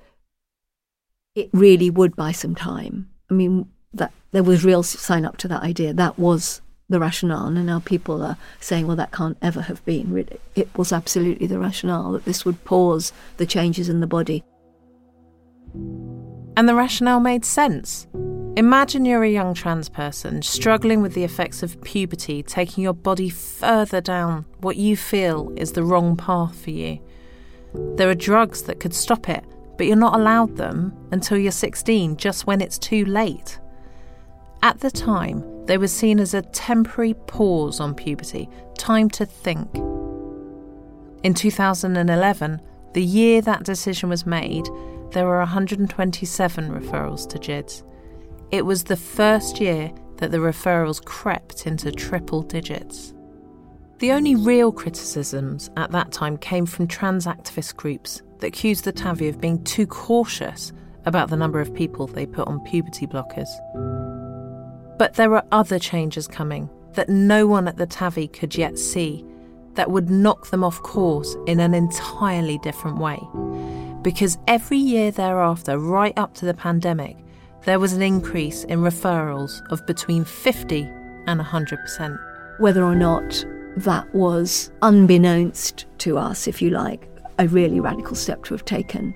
it 1.34 1.48
really 1.52 1.88
would 1.88 2.14
buy 2.14 2.32
some 2.32 2.54
time. 2.54 3.08
I 3.30 3.34
mean, 3.34 3.68
that 3.94 4.12
there 4.32 4.42
was 4.42 4.64
real 4.64 4.82
sign 4.82 5.24
up 5.24 5.36
to 5.38 5.48
that 5.48 5.62
idea. 5.62 5.94
That 5.94 6.18
was 6.18 6.60
the 6.88 7.00
rationale, 7.00 7.46
and 7.46 7.66
now 7.66 7.80
people 7.80 8.22
are 8.22 8.36
saying, 8.60 8.86
well, 8.86 8.96
that 8.96 9.12
can't 9.12 9.38
ever 9.40 9.62
have 9.62 9.84
been. 9.84 10.26
It 10.54 10.68
was 10.76 10.92
absolutely 10.92 11.46
the 11.46 11.58
rationale 11.58 12.12
that 12.12 12.24
this 12.24 12.44
would 12.44 12.64
pause 12.64 13.12
the 13.38 13.46
changes 13.46 13.88
in 13.88 14.00
the 14.00 14.06
body. 14.06 14.44
And 16.56 16.68
the 16.68 16.74
rationale 16.74 17.20
made 17.20 17.44
sense. 17.44 18.06
Imagine 18.56 19.04
you're 19.04 19.24
a 19.24 19.30
young 19.30 19.54
trans 19.54 19.88
person 19.88 20.40
struggling 20.42 21.02
with 21.02 21.14
the 21.14 21.24
effects 21.24 21.64
of 21.64 21.80
puberty 21.82 22.40
taking 22.42 22.84
your 22.84 22.92
body 22.92 23.28
further 23.28 24.00
down 24.00 24.44
what 24.60 24.76
you 24.76 24.96
feel 24.96 25.52
is 25.56 25.72
the 25.72 25.82
wrong 25.82 26.16
path 26.16 26.54
for 26.54 26.70
you. 26.70 27.00
There 27.96 28.08
are 28.08 28.14
drugs 28.14 28.62
that 28.62 28.78
could 28.78 28.94
stop 28.94 29.28
it, 29.28 29.42
but 29.76 29.88
you're 29.88 29.96
not 29.96 30.14
allowed 30.14 30.56
them 30.56 30.96
until 31.10 31.36
you're 31.36 31.50
16, 31.50 32.16
just 32.16 32.46
when 32.46 32.60
it's 32.60 32.78
too 32.78 33.04
late. 33.04 33.58
At 34.62 34.78
the 34.78 34.92
time, 34.92 35.42
they 35.66 35.78
were 35.78 35.88
seen 35.88 36.20
as 36.20 36.34
a 36.34 36.42
temporary 36.42 37.14
pause 37.14 37.80
on 37.80 37.94
puberty, 37.94 38.48
time 38.76 39.08
to 39.10 39.24
think. 39.24 39.74
In 41.22 41.32
2011, 41.32 42.60
the 42.92 43.02
year 43.02 43.40
that 43.40 43.64
decision 43.64 44.08
was 44.08 44.26
made, 44.26 44.66
there 45.12 45.26
were 45.26 45.38
127 45.38 46.70
referrals 46.70 47.28
to 47.30 47.38
GIDS. 47.38 47.82
It 48.50 48.66
was 48.66 48.84
the 48.84 48.96
first 48.96 49.60
year 49.60 49.90
that 50.18 50.30
the 50.30 50.38
referrals 50.38 51.04
crept 51.04 51.66
into 51.66 51.90
triple 51.90 52.42
digits. 52.42 53.14
The 53.98 54.12
only 54.12 54.34
real 54.34 54.70
criticisms 54.70 55.70
at 55.76 55.92
that 55.92 56.12
time 56.12 56.36
came 56.36 56.66
from 56.66 56.86
trans 56.86 57.26
activist 57.26 57.76
groups 57.76 58.22
that 58.40 58.48
accused 58.48 58.84
the 58.84 58.92
TAVI 58.92 59.28
of 59.30 59.40
being 59.40 59.62
too 59.64 59.86
cautious 59.86 60.72
about 61.06 61.30
the 61.30 61.36
number 61.36 61.60
of 61.60 61.74
people 61.74 62.06
they 62.06 62.26
put 62.26 62.48
on 62.48 62.60
puberty 62.64 63.06
blockers. 63.06 63.48
But 64.98 65.14
there 65.14 65.34
are 65.34 65.44
other 65.52 65.78
changes 65.78 66.28
coming 66.28 66.70
that 66.94 67.08
no 67.08 67.46
one 67.46 67.66
at 67.68 67.76
the 67.76 67.86
TAVI 67.86 68.32
could 68.32 68.56
yet 68.56 68.78
see 68.78 69.24
that 69.74 69.90
would 69.90 70.08
knock 70.08 70.50
them 70.50 70.62
off 70.62 70.80
course 70.82 71.36
in 71.46 71.60
an 71.60 71.74
entirely 71.74 72.58
different 72.58 72.98
way. 72.98 73.20
Because 74.02 74.38
every 74.46 74.78
year 74.78 75.10
thereafter, 75.10 75.78
right 75.78 76.16
up 76.16 76.34
to 76.34 76.44
the 76.44 76.54
pandemic, 76.54 77.16
there 77.64 77.80
was 77.80 77.92
an 77.92 78.02
increase 78.02 78.64
in 78.64 78.80
referrals 78.80 79.66
of 79.70 79.84
between 79.86 80.24
50 80.24 80.82
and 81.26 81.40
100%. 81.40 82.18
Whether 82.60 82.84
or 82.84 82.94
not 82.94 83.44
that 83.78 84.14
was 84.14 84.70
unbeknownst 84.82 85.86
to 85.98 86.18
us, 86.18 86.46
if 86.46 86.62
you 86.62 86.70
like, 86.70 87.08
a 87.38 87.48
really 87.48 87.80
radical 87.80 88.14
step 88.14 88.44
to 88.44 88.54
have 88.54 88.64
taken, 88.64 89.14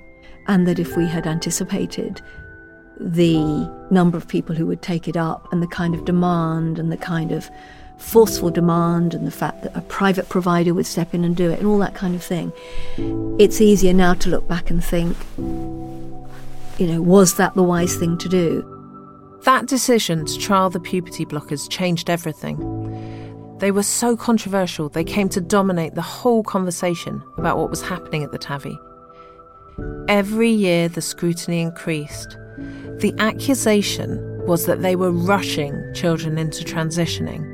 and 0.48 0.66
that 0.66 0.78
if 0.78 0.96
we 0.96 1.06
had 1.06 1.26
anticipated 1.26 2.20
the 3.00 3.38
number 3.90 4.16
of 4.16 4.26
people 4.26 4.54
who 4.54 4.66
would 4.66 4.82
take 4.82 5.08
it 5.08 5.16
up 5.16 5.50
and 5.52 5.62
the 5.62 5.66
kind 5.66 5.94
of 5.94 6.04
demand 6.04 6.78
and 6.78 6.90
the 6.90 6.96
kind 6.96 7.32
of 7.32 7.48
forceful 7.98 8.50
demand 8.50 9.14
and 9.14 9.26
the 9.26 9.30
fact 9.30 9.62
that 9.62 9.76
a 9.76 9.80
private 9.82 10.28
provider 10.28 10.72
would 10.72 10.86
step 10.86 11.14
in 11.14 11.24
and 11.24 11.36
do 11.36 11.50
it 11.50 11.58
and 11.58 11.68
all 11.68 11.78
that 11.78 11.94
kind 11.94 12.14
of 12.14 12.22
thing. 12.22 12.52
It's 13.38 13.60
easier 13.60 13.92
now 13.92 14.14
to 14.14 14.30
look 14.30 14.48
back 14.48 14.70
and 14.70 14.82
think, 14.82 15.16
you 15.36 16.86
know, 16.86 17.02
was 17.02 17.34
that 17.34 17.54
the 17.54 17.62
wise 17.62 17.96
thing 17.96 18.16
to 18.18 18.28
do? 18.28 18.74
That 19.44 19.66
decision 19.66 20.26
to 20.26 20.38
trial 20.38 20.70
the 20.70 20.80
puberty 20.80 21.24
blockers 21.24 21.68
changed 21.68 22.10
everything. 22.10 22.56
They 23.58 23.72
were 23.72 23.82
so 23.82 24.16
controversial, 24.16 24.88
they 24.88 25.04
came 25.04 25.28
to 25.30 25.40
dominate 25.40 25.94
the 25.94 26.02
whole 26.02 26.44
conversation 26.44 27.22
about 27.36 27.58
what 27.58 27.70
was 27.70 27.82
happening 27.82 28.22
at 28.22 28.30
the 28.30 28.38
TAVI. 28.38 28.78
Every 30.08 30.50
year, 30.50 30.88
the 30.88 31.02
scrutiny 31.02 31.60
increased 31.60 32.36
the 33.00 33.14
accusation 33.18 34.46
was 34.46 34.66
that 34.66 34.82
they 34.82 34.96
were 34.96 35.10
rushing 35.10 35.82
children 35.94 36.38
into 36.38 36.64
transitioning. 36.64 37.44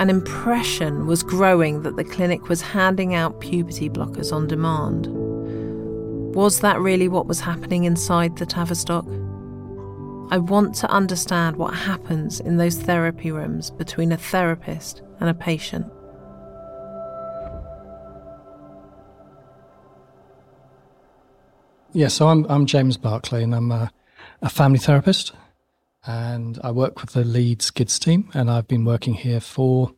An 0.00 0.10
impression 0.10 1.06
was 1.06 1.22
growing 1.22 1.82
that 1.82 1.96
the 1.96 2.04
clinic 2.04 2.48
was 2.48 2.60
handing 2.60 3.14
out 3.14 3.40
puberty 3.40 3.88
blockers 3.88 4.32
on 4.32 4.46
demand. 4.46 5.06
Was 6.34 6.60
that 6.60 6.80
really 6.80 7.08
what 7.08 7.26
was 7.26 7.40
happening 7.40 7.84
inside 7.84 8.36
the 8.36 8.44
Tavistock? 8.44 9.06
I 10.30 10.38
want 10.38 10.74
to 10.76 10.90
understand 10.90 11.56
what 11.56 11.72
happens 11.72 12.40
in 12.40 12.56
those 12.56 12.76
therapy 12.76 13.30
rooms 13.30 13.70
between 13.70 14.12
a 14.12 14.16
therapist 14.16 15.02
and 15.20 15.30
a 15.30 15.34
patient. 15.34 15.86
Yeah, 21.96 22.08
so 22.08 22.28
I'm 22.28 22.44
I'm 22.50 22.66
James 22.66 22.98
Barclay, 22.98 23.42
and 23.42 23.54
I'm 23.54 23.72
a, 23.72 23.90
a 24.42 24.50
family 24.50 24.78
therapist, 24.78 25.32
and 26.04 26.60
I 26.62 26.70
work 26.70 27.00
with 27.00 27.14
the 27.14 27.24
Leeds 27.24 27.70
GIDS 27.70 27.98
team, 27.98 28.28
and 28.34 28.50
I've 28.50 28.68
been 28.68 28.84
working 28.84 29.14
here 29.14 29.40
for 29.40 29.94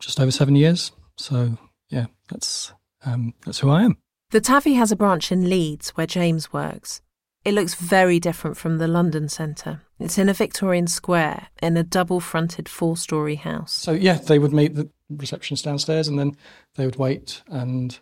just 0.00 0.18
over 0.18 0.32
seven 0.32 0.56
years. 0.56 0.90
So 1.16 1.58
yeah, 1.90 2.06
that's 2.28 2.72
um, 3.04 3.34
that's 3.44 3.60
who 3.60 3.70
I 3.70 3.82
am. 3.84 3.98
The 4.30 4.40
TAVI 4.40 4.74
has 4.78 4.90
a 4.90 4.96
branch 4.96 5.30
in 5.30 5.48
Leeds 5.48 5.90
where 5.90 6.08
James 6.08 6.52
works. 6.52 7.02
It 7.44 7.54
looks 7.54 7.74
very 7.74 8.18
different 8.18 8.56
from 8.56 8.78
the 8.78 8.88
London 8.88 9.28
centre. 9.28 9.82
It's 10.00 10.18
in 10.18 10.28
a 10.28 10.34
Victorian 10.34 10.88
square 10.88 11.50
in 11.62 11.76
a 11.76 11.84
double 11.84 12.18
fronted 12.18 12.68
four 12.68 12.96
story 12.96 13.36
house. 13.36 13.72
So, 13.72 13.92
yeah, 13.92 14.14
they 14.14 14.40
would 14.40 14.52
meet 14.52 14.74
the 14.74 14.90
receptionist 15.08 15.64
downstairs 15.64 16.08
and 16.08 16.18
then 16.18 16.36
they 16.74 16.84
would 16.84 16.96
wait. 16.96 17.44
And 17.46 17.96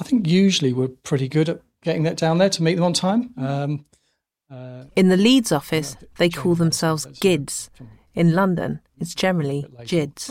I 0.00 0.02
think 0.02 0.26
usually 0.26 0.72
we're 0.72 0.88
pretty 0.88 1.28
good 1.28 1.48
at 1.48 1.60
getting 1.82 2.04
that 2.04 2.16
down 2.16 2.38
there 2.38 2.50
to 2.50 2.62
meet 2.62 2.74
them 2.76 2.84
on 2.84 2.92
time. 2.92 3.34
Um, 3.36 3.84
uh, 4.50 4.84
in 4.96 5.08
the 5.08 5.16
Leeds 5.16 5.52
office, 5.52 5.96
they 6.18 6.28
call 6.28 6.54
themselves 6.54 7.06
GIDS. 7.20 7.70
In 8.14 8.34
London, 8.34 8.80
it's 9.00 9.14
generally 9.14 9.64
JIDs. 9.84 10.30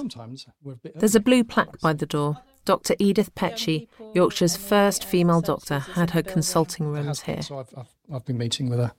There's 0.95 1.15
a 1.15 1.19
blue 1.19 1.43
plaque 1.43 1.79
by 1.81 1.93
the 1.93 2.05
door. 2.05 2.37
Dr. 2.63 2.95
Edith 2.99 3.33
Pechey, 3.33 3.87
Yorkshire's 4.13 4.55
first 4.55 5.03
female 5.03 5.41
doctor, 5.41 5.79
had 5.79 6.11
her 6.11 6.21
consulting 6.21 6.85
rooms 6.85 7.21
here. 7.21 7.41
So 7.41 7.57
I've, 7.57 7.73
I've, 7.75 7.89
I've 8.13 8.25
been 8.25 8.37
meeting 8.37 8.69
with 8.69 8.79
a, 8.79 8.93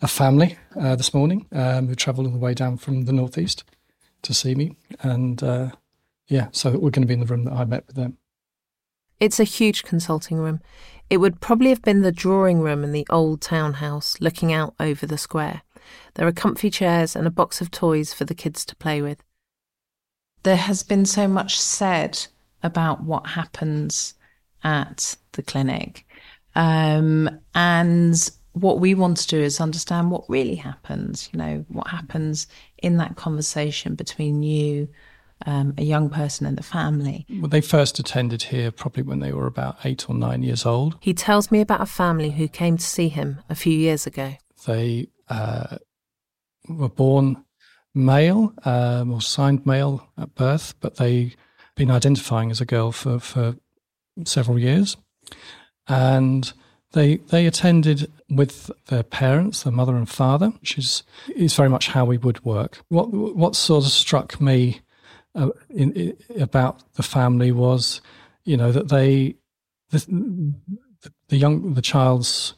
a 0.00 0.06
family 0.06 0.56
uh, 0.78 0.94
this 0.94 1.12
morning 1.12 1.46
um, 1.50 1.88
who 1.88 1.96
travelled 1.96 2.28
all 2.28 2.32
the 2.32 2.38
way 2.38 2.54
down 2.54 2.76
from 2.76 3.06
the 3.06 3.12
northeast 3.12 3.64
to 4.22 4.32
see 4.32 4.54
me. 4.54 4.76
And 5.00 5.42
uh, 5.42 5.70
yeah, 6.28 6.48
so 6.52 6.70
we're 6.70 6.90
going 6.90 7.02
to 7.02 7.06
be 7.06 7.14
in 7.14 7.20
the 7.20 7.26
room 7.26 7.44
that 7.44 7.54
I 7.54 7.64
met 7.64 7.88
with 7.88 7.96
them. 7.96 8.18
It's 9.18 9.40
a 9.40 9.44
huge 9.44 9.82
consulting 9.82 10.38
room. 10.38 10.60
It 11.10 11.18
would 11.18 11.40
probably 11.40 11.70
have 11.70 11.82
been 11.82 12.02
the 12.02 12.12
drawing 12.12 12.60
room 12.60 12.84
in 12.84 12.92
the 12.92 13.06
old 13.08 13.40
townhouse 13.40 14.20
looking 14.20 14.52
out 14.52 14.74
over 14.78 15.06
the 15.06 15.18
square. 15.18 15.62
There 16.14 16.26
are 16.26 16.32
comfy 16.32 16.70
chairs 16.70 17.16
and 17.16 17.26
a 17.26 17.30
box 17.30 17.60
of 17.60 17.70
toys 17.70 18.12
for 18.12 18.24
the 18.24 18.34
kids 18.34 18.64
to 18.66 18.76
play 18.76 19.00
with. 19.00 19.22
There 20.42 20.56
has 20.56 20.82
been 20.82 21.06
so 21.06 21.26
much 21.26 21.58
said 21.58 22.26
about 22.62 23.02
what 23.02 23.26
happens 23.26 24.14
at 24.62 25.16
the 25.32 25.42
clinic. 25.42 26.06
Um, 26.54 27.40
and 27.54 28.30
what 28.52 28.80
we 28.80 28.94
want 28.94 29.18
to 29.18 29.28
do 29.28 29.40
is 29.40 29.60
understand 29.60 30.10
what 30.10 30.28
really 30.28 30.56
happens, 30.56 31.30
you 31.32 31.38
know, 31.38 31.64
what 31.68 31.88
happens 31.88 32.48
in 32.78 32.96
that 32.96 33.16
conversation 33.16 33.94
between 33.94 34.42
you, 34.42 34.88
um, 35.46 35.74
a 35.78 35.82
young 35.82 36.10
person, 36.10 36.46
and 36.46 36.56
the 36.56 36.62
family. 36.62 37.26
Well, 37.40 37.48
they 37.48 37.60
first 37.60 37.98
attended 37.98 38.44
here 38.44 38.70
probably 38.70 39.02
when 39.02 39.20
they 39.20 39.32
were 39.32 39.46
about 39.46 39.78
eight 39.84 40.08
or 40.08 40.14
nine 40.14 40.42
years 40.42 40.66
old. 40.66 40.96
He 41.00 41.14
tells 41.14 41.50
me 41.50 41.60
about 41.60 41.80
a 41.80 41.86
family 41.86 42.30
who 42.30 42.48
came 42.48 42.76
to 42.76 42.84
see 42.84 43.08
him 43.08 43.40
a 43.48 43.54
few 43.54 43.72
years 43.72 44.06
ago. 44.06 44.34
They 44.66 45.08
uh, 45.28 45.78
were 46.68 46.88
born 46.88 47.44
male 47.94 48.52
um, 48.64 49.12
or 49.12 49.20
signed 49.20 49.66
male 49.66 50.08
at 50.16 50.34
birth, 50.34 50.74
but 50.80 50.96
they've 50.96 51.36
been 51.74 51.90
identifying 51.90 52.50
as 52.50 52.60
a 52.60 52.66
girl 52.66 52.92
for, 52.92 53.18
for 53.18 53.56
several 54.24 54.58
years. 54.58 54.96
And 55.86 56.52
they 56.92 57.16
they 57.16 57.46
attended 57.46 58.10
with 58.28 58.70
their 58.86 59.02
parents, 59.02 59.62
their 59.62 59.72
mother 59.72 59.96
and 59.96 60.08
father, 60.08 60.48
which 60.48 60.78
is 60.78 61.02
is 61.34 61.54
very 61.54 61.68
much 61.68 61.88
how 61.88 62.04
we 62.04 62.18
would 62.18 62.44
work. 62.44 62.80
What 62.88 63.12
what 63.12 63.56
sort 63.56 63.84
of 63.84 63.90
struck 63.90 64.40
me 64.40 64.80
uh, 65.38 65.50
in, 65.70 65.92
in, 65.92 66.16
about 66.40 66.82
the 66.94 67.02
family 67.02 67.52
was, 67.52 68.00
you 68.44 68.56
know, 68.56 68.72
that 68.72 68.88
they 68.88 69.36
the, 69.90 70.54
the 71.28 71.36
young 71.36 71.74
the 71.74 71.82
child's 71.82 72.54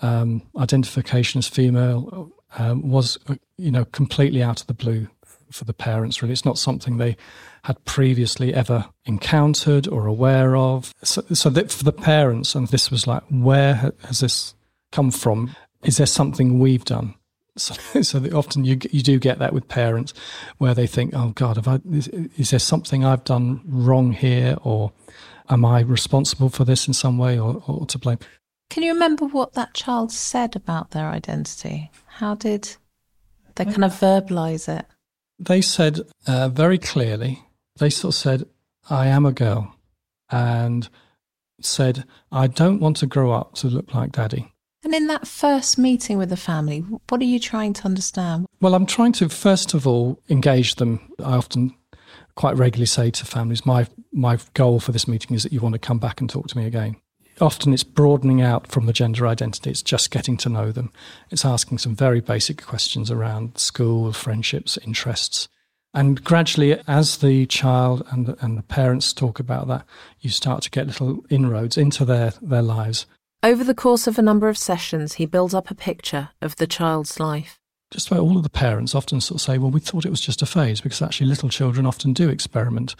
um, 0.00 0.42
identification 0.56 1.38
as 1.38 1.48
female 1.48 2.32
um, 2.58 2.88
was, 2.88 3.18
you 3.56 3.70
know, 3.70 3.84
completely 3.86 4.42
out 4.42 4.60
of 4.60 4.66
the 4.66 4.74
blue 4.74 5.08
for 5.50 5.64
the 5.64 5.74
parents. 5.74 6.22
Really, 6.22 6.32
it's 6.32 6.44
not 6.44 6.58
something 6.58 6.96
they 6.96 7.16
had 7.64 7.84
previously 7.84 8.52
ever 8.54 8.86
encountered 9.04 9.86
or 9.86 10.06
aware 10.06 10.56
of. 10.56 10.92
So, 11.02 11.22
so 11.32 11.50
that 11.50 11.70
for 11.70 11.84
the 11.84 11.92
parents, 11.92 12.54
and 12.54 12.68
this 12.68 12.90
was 12.90 13.06
like, 13.06 13.22
where 13.30 13.92
has 14.04 14.20
this 14.20 14.54
come 14.90 15.10
from? 15.10 15.54
Is 15.84 15.98
there 15.98 16.06
something 16.06 16.58
we've 16.58 16.84
done? 16.84 17.14
So, 17.56 17.74
so 18.02 18.18
that 18.18 18.32
often 18.32 18.64
you 18.64 18.78
you 18.90 19.02
do 19.02 19.18
get 19.18 19.38
that 19.38 19.52
with 19.52 19.68
parents, 19.68 20.14
where 20.58 20.74
they 20.74 20.86
think, 20.86 21.14
"Oh 21.14 21.30
God, 21.30 21.56
have 21.56 21.68
I, 21.68 21.80
is, 21.90 22.08
is 22.08 22.50
there 22.50 22.58
something 22.58 23.04
I've 23.04 23.24
done 23.24 23.60
wrong 23.66 24.12
here, 24.12 24.56
or 24.62 24.92
am 25.48 25.64
I 25.64 25.80
responsible 25.80 26.48
for 26.48 26.64
this 26.64 26.86
in 26.86 26.94
some 26.94 27.18
way, 27.18 27.38
or, 27.38 27.62
or 27.66 27.86
to 27.86 27.98
blame?" 27.98 28.18
Can 28.70 28.82
you 28.82 28.92
remember 28.94 29.26
what 29.26 29.52
that 29.52 29.74
child 29.74 30.12
said 30.12 30.56
about 30.56 30.92
their 30.92 31.08
identity? 31.08 31.90
How 32.06 32.34
did 32.34 32.76
they 33.54 33.66
kind 33.66 33.84
of 33.84 33.92
verbalize 33.92 34.66
it? 34.66 34.86
They 35.38 35.60
said 35.60 36.00
uh, 36.26 36.48
very 36.48 36.78
clearly 36.78 37.42
they 37.78 37.90
sort 37.90 38.14
of 38.14 38.18
said, 38.18 38.46
I 38.88 39.06
am 39.08 39.26
a 39.26 39.32
girl, 39.32 39.74
and 40.30 40.88
said, 41.60 42.04
I 42.30 42.46
don't 42.46 42.80
want 42.80 42.96
to 42.98 43.06
grow 43.06 43.32
up 43.32 43.54
to 43.56 43.68
look 43.68 43.94
like 43.94 44.12
daddy. 44.12 44.51
And 44.84 44.94
in 44.94 45.06
that 45.06 45.28
first 45.28 45.78
meeting 45.78 46.18
with 46.18 46.28
the 46.28 46.36
family, 46.36 46.80
what 46.80 47.20
are 47.20 47.24
you 47.24 47.38
trying 47.38 47.72
to 47.74 47.84
understand? 47.84 48.46
Well, 48.60 48.74
I'm 48.74 48.86
trying 48.86 49.12
to, 49.12 49.28
first 49.28 49.74
of 49.74 49.86
all, 49.86 50.20
engage 50.28 50.74
them. 50.76 51.00
I 51.24 51.36
often 51.36 51.74
quite 52.34 52.56
regularly 52.56 52.86
say 52.86 53.10
to 53.10 53.24
families, 53.24 53.64
my, 53.64 53.86
my 54.12 54.38
goal 54.54 54.80
for 54.80 54.92
this 54.92 55.06
meeting 55.06 55.36
is 55.36 55.42
that 55.44 55.52
you 55.52 55.60
want 55.60 55.74
to 55.74 55.78
come 55.78 55.98
back 55.98 56.20
and 56.20 56.28
talk 56.28 56.48
to 56.48 56.58
me 56.58 56.66
again. 56.66 56.96
Often 57.40 57.72
it's 57.72 57.84
broadening 57.84 58.42
out 58.42 58.70
from 58.70 58.86
the 58.86 58.92
gender 58.92 59.26
identity, 59.26 59.70
it's 59.70 59.82
just 59.82 60.10
getting 60.10 60.36
to 60.38 60.48
know 60.48 60.70
them. 60.70 60.92
It's 61.30 61.44
asking 61.44 61.78
some 61.78 61.96
very 61.96 62.20
basic 62.20 62.62
questions 62.62 63.10
around 63.10 63.58
school, 63.58 64.12
friendships, 64.12 64.78
interests. 64.78 65.48
And 65.94 66.22
gradually, 66.22 66.80
as 66.86 67.18
the 67.18 67.46
child 67.46 68.06
and 68.10 68.26
the, 68.26 68.44
and 68.44 68.56
the 68.56 68.62
parents 68.62 69.12
talk 69.12 69.38
about 69.38 69.68
that, 69.68 69.84
you 70.20 70.30
start 70.30 70.62
to 70.62 70.70
get 70.70 70.86
little 70.86 71.24
inroads 71.28 71.76
into 71.76 72.04
their, 72.04 72.32
their 72.40 72.62
lives. 72.62 73.06
Over 73.44 73.64
the 73.64 73.74
course 73.74 74.06
of 74.06 74.20
a 74.20 74.22
number 74.22 74.48
of 74.48 74.56
sessions, 74.56 75.14
he 75.14 75.26
builds 75.26 75.52
up 75.52 75.68
a 75.68 75.74
picture 75.74 76.28
of 76.40 76.54
the 76.56 76.66
child's 76.68 77.18
life. 77.18 77.58
Just 77.90 78.06
about 78.06 78.20
all 78.20 78.36
of 78.36 78.44
the 78.44 78.48
parents 78.48 78.94
often 78.94 79.20
sort 79.20 79.40
of 79.40 79.42
say, 79.42 79.58
well, 79.58 79.70
we 79.70 79.80
thought 79.80 80.06
it 80.06 80.10
was 80.10 80.20
just 80.20 80.42
a 80.42 80.46
phase 80.46 80.80
because 80.80 81.02
actually 81.02 81.26
little 81.26 81.48
children 81.48 81.84
often 81.84 82.12
do 82.12 82.28
experiment 82.28 82.94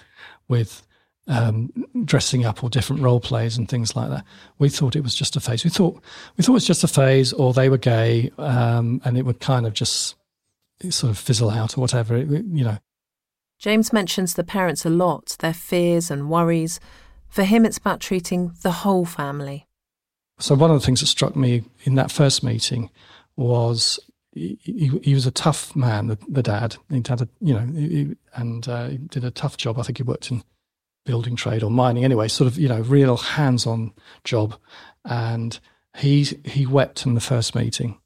with 0.49 0.85
um, 1.29 1.71
dressing 2.05 2.45
up 2.45 2.65
or 2.65 2.69
different 2.69 3.03
role 3.03 3.21
plays 3.21 3.57
and 3.57 3.69
things 3.69 3.95
like 3.95 4.11
that. 4.11 4.25
We 4.59 4.69
thought 4.69 4.97
it 4.97 5.05
was 5.05 5.15
just 5.15 5.37
a 5.37 5.41
phase. 5.41 5.63
We 5.63 5.71
thought 5.71 6.03
we 6.37 6.43
thought 6.43 6.53
it 6.53 6.55
was 6.55 6.67
just 6.67 6.83
a 6.83 6.89
phase, 6.89 7.33
or 7.33 7.53
they 7.53 7.69
were 7.69 7.79
gay, 7.79 8.33
um, 8.37 9.01
and 9.05 9.17
it 9.17 9.25
would 9.25 9.39
kind 9.39 9.65
of 9.65 9.75
just 9.75 10.17
sort 10.91 11.13
of 11.13 11.19
fizzle 11.19 11.51
out 11.51 11.79
or 11.79 11.81
whatever, 11.81 12.19
you 12.19 12.65
know. 12.65 12.79
James 13.61 13.93
mentions 13.93 14.35
the 14.35 14.43
parents 14.43 14.85
a 14.85 14.91
lot, 14.91 15.37
their 15.39 15.55
fears 15.55 16.11
and 16.11 16.29
worries. 16.29 16.81
For 17.29 17.45
him, 17.45 17.65
it's 17.65 17.79
about 17.79 18.01
treating 18.01 18.57
the 18.63 18.73
whole 18.73 19.05
family. 19.05 19.69
So, 20.43 20.57
one 20.57 20.73
of 20.73 20.81
the 20.81 20.85
things 20.85 21.01
that 21.01 21.07
struck 21.07 21.37
me 21.37 21.63
in 21.85 21.95
that 21.95 22.11
first 22.11 22.43
meeting 22.43 22.91
was 23.37 24.01
he, 24.33 24.59
he, 24.63 24.89
he 25.03 25.15
was 25.15 25.25
a 25.25 25.31
tough 25.31 25.77
man, 25.77 26.09
the, 26.09 26.19
the, 26.29 26.43
dad. 26.43 26.77
He 26.91 26.97
had 26.97 27.21
a, 27.21 27.29
you 27.41 27.55
know, 27.55 27.61
he, 27.61 28.17
and 28.35 28.67
uh, 28.69 28.89
he 28.89 28.97
did 28.97 29.25
a 29.25 29.31
tough 29.31 29.57
job. 29.57 29.79
I 29.79 29.83
think 29.83 29.99
he 29.99 30.03
worked 30.03 30.33
in 30.33 30.43
building 31.07 31.37
trade 31.37 31.63
or 31.63 31.71
mining 31.71 32.05
anyway, 32.05 32.27
sort 32.27 32.49
of, 32.49 32.59
you 32.59 32.69
know, 32.69 32.81
real 32.81 33.17
hands 33.17 33.67
on 33.67 33.93
job. 34.25 34.57
And 35.05 35.61
he, 35.97 36.25
he 36.45 36.67
wept 36.67 37.07
in 37.07 37.15
the 37.15 37.21
first 37.21 37.55
meeting 37.55 38.01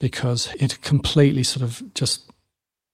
because 0.00 0.52
it 0.58 0.80
completely 0.82 1.44
sort 1.44 1.62
of 1.62 1.82
just 1.94 2.28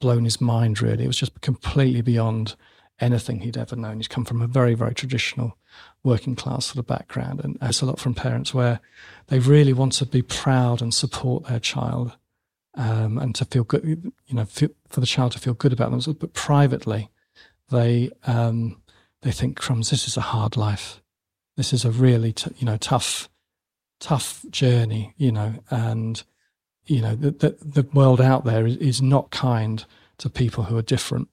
blown 0.01 0.25
his 0.25 0.39
mind, 0.39 0.83
really. 0.83 1.05
It 1.05 1.09
was 1.09 1.19
just 1.19 1.41
completely 1.41 2.03
beyond 2.03 2.57
anything 3.03 3.41
he'd 3.41 3.57
ever 3.57 3.77
known. 3.77 3.99
He's 3.99 4.09
come 4.09 4.25
from 4.25 4.41
a 4.41 4.47
very, 4.47 4.75
very 4.75 4.95
traditional 4.95 5.59
working 6.03 6.37
class 6.37 6.67
sort 6.67 6.79
of 6.79 6.87
background. 6.87 7.41
And 7.45 7.59
that's 7.61 7.83
a 7.83 7.87
lot 7.87 7.99
from 7.99 8.15
parents 8.15 8.55
where 8.55 8.81
they 9.27 9.39
really 9.39 9.73
want 9.73 9.93
to 9.95 10.07
be 10.07 10.23
proud 10.23 10.81
and 10.81 10.95
support 10.95 11.45
their 11.45 11.61
child 11.61 12.17
um, 12.75 13.19
and 13.19 13.35
to 13.35 13.45
feel 13.45 13.65
good, 13.65 13.85
you 14.27 14.35
know, 14.35 14.45
for 14.45 15.01
the 15.01 15.07
child 15.07 15.33
to 15.33 15.39
feel 15.39 15.55
good 15.55 15.73
about 15.73 15.91
themselves. 15.91 16.19
But 16.19 16.33
privately, 16.33 17.11
they, 17.71 18.11
um, 18.27 18.81
they 19.23 19.33
think, 19.33 19.57
crumbs, 19.57 19.91
this 19.91 20.09
is 20.09 20.17
a 20.17 20.23
hard 20.23 20.57
life. 20.57 21.03
This 21.57 21.73
is 21.73 21.85
a 21.85 21.91
really, 21.91 22.33
t- 22.33 22.55
you 22.57 22.65
know, 22.65 22.79
tough, 22.79 23.29
tough 24.01 24.45
journey, 24.51 25.15
you 25.17 25.33
know, 25.33 25.57
and 25.71 26.23
you 26.87 27.01
know, 27.01 27.15
the, 27.15 27.31
the, 27.31 27.57
the 27.63 27.89
world 27.93 28.21
out 28.21 28.45
there 28.45 28.67
is, 28.67 28.77
is 28.79 29.03
not 29.03 29.31
kind 29.31 29.85
to 30.19 30.29
people 30.29 30.65
who 30.65 30.77
are 30.77 30.83
different. 30.83 31.29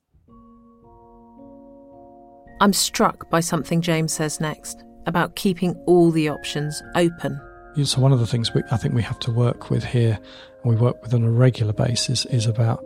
I'm 2.62 2.74
struck 2.74 3.30
by 3.30 3.40
something 3.40 3.82
James 3.82 4.14
says 4.14 4.40
next 4.40 4.84
about 5.06 5.36
keeping 5.36 5.76
all 5.86 6.12
the 6.12 6.30
options 6.30 6.82
open. 6.96 7.40
So, 7.84 8.02
one 8.02 8.12
of 8.12 8.20
the 8.20 8.28
things 8.28 8.54
we, 8.54 8.62
I 8.72 8.78
think 8.78 8.94
we 8.94 9.02
have 9.04 9.20
to 9.20 9.32
work 9.32 9.70
with 9.70 9.84
here, 9.84 10.20
and 10.64 10.74
we 10.74 10.76
work 10.76 11.02
with 11.02 11.14
on 11.14 11.24
a 11.24 11.32
regular 11.32 11.72
basis, 11.72 12.26
is 12.26 12.46
about 12.46 12.84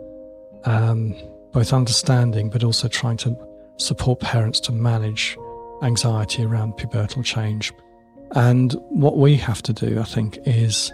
um, 0.64 1.14
both 1.52 1.72
understanding 1.72 2.50
but 2.50 2.62
also 2.62 2.86
trying 2.86 3.16
to 3.18 3.36
support 3.76 4.20
parents 4.20 4.60
to 4.60 4.72
manage 4.72 5.36
anxiety 5.82 6.44
around 6.44 6.74
pubertal 6.74 7.24
change. 7.24 7.72
And 8.32 8.72
what 8.88 9.18
we 9.18 9.36
have 9.36 9.62
to 9.62 9.72
do, 9.72 10.00
I 10.00 10.04
think, 10.04 10.38
is 10.44 10.92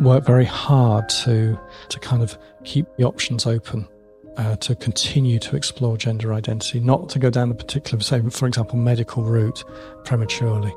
work 0.00 0.24
very 0.24 0.44
hard 0.44 1.08
to 1.08 1.58
to 1.88 2.00
kind 2.00 2.22
of 2.22 2.38
keep 2.64 2.86
the 2.96 3.04
options 3.04 3.46
open, 3.46 3.88
uh, 4.36 4.56
to 4.56 4.74
continue 4.74 5.38
to 5.38 5.56
explore 5.56 5.96
gender 5.96 6.32
identity, 6.32 6.80
not 6.80 7.08
to 7.10 7.18
go 7.18 7.30
down 7.30 7.48
the 7.48 7.54
particular, 7.54 8.02
say, 8.02 8.20
for 8.30 8.46
example, 8.46 8.78
medical 8.78 9.22
route 9.22 9.64
prematurely. 10.04 10.74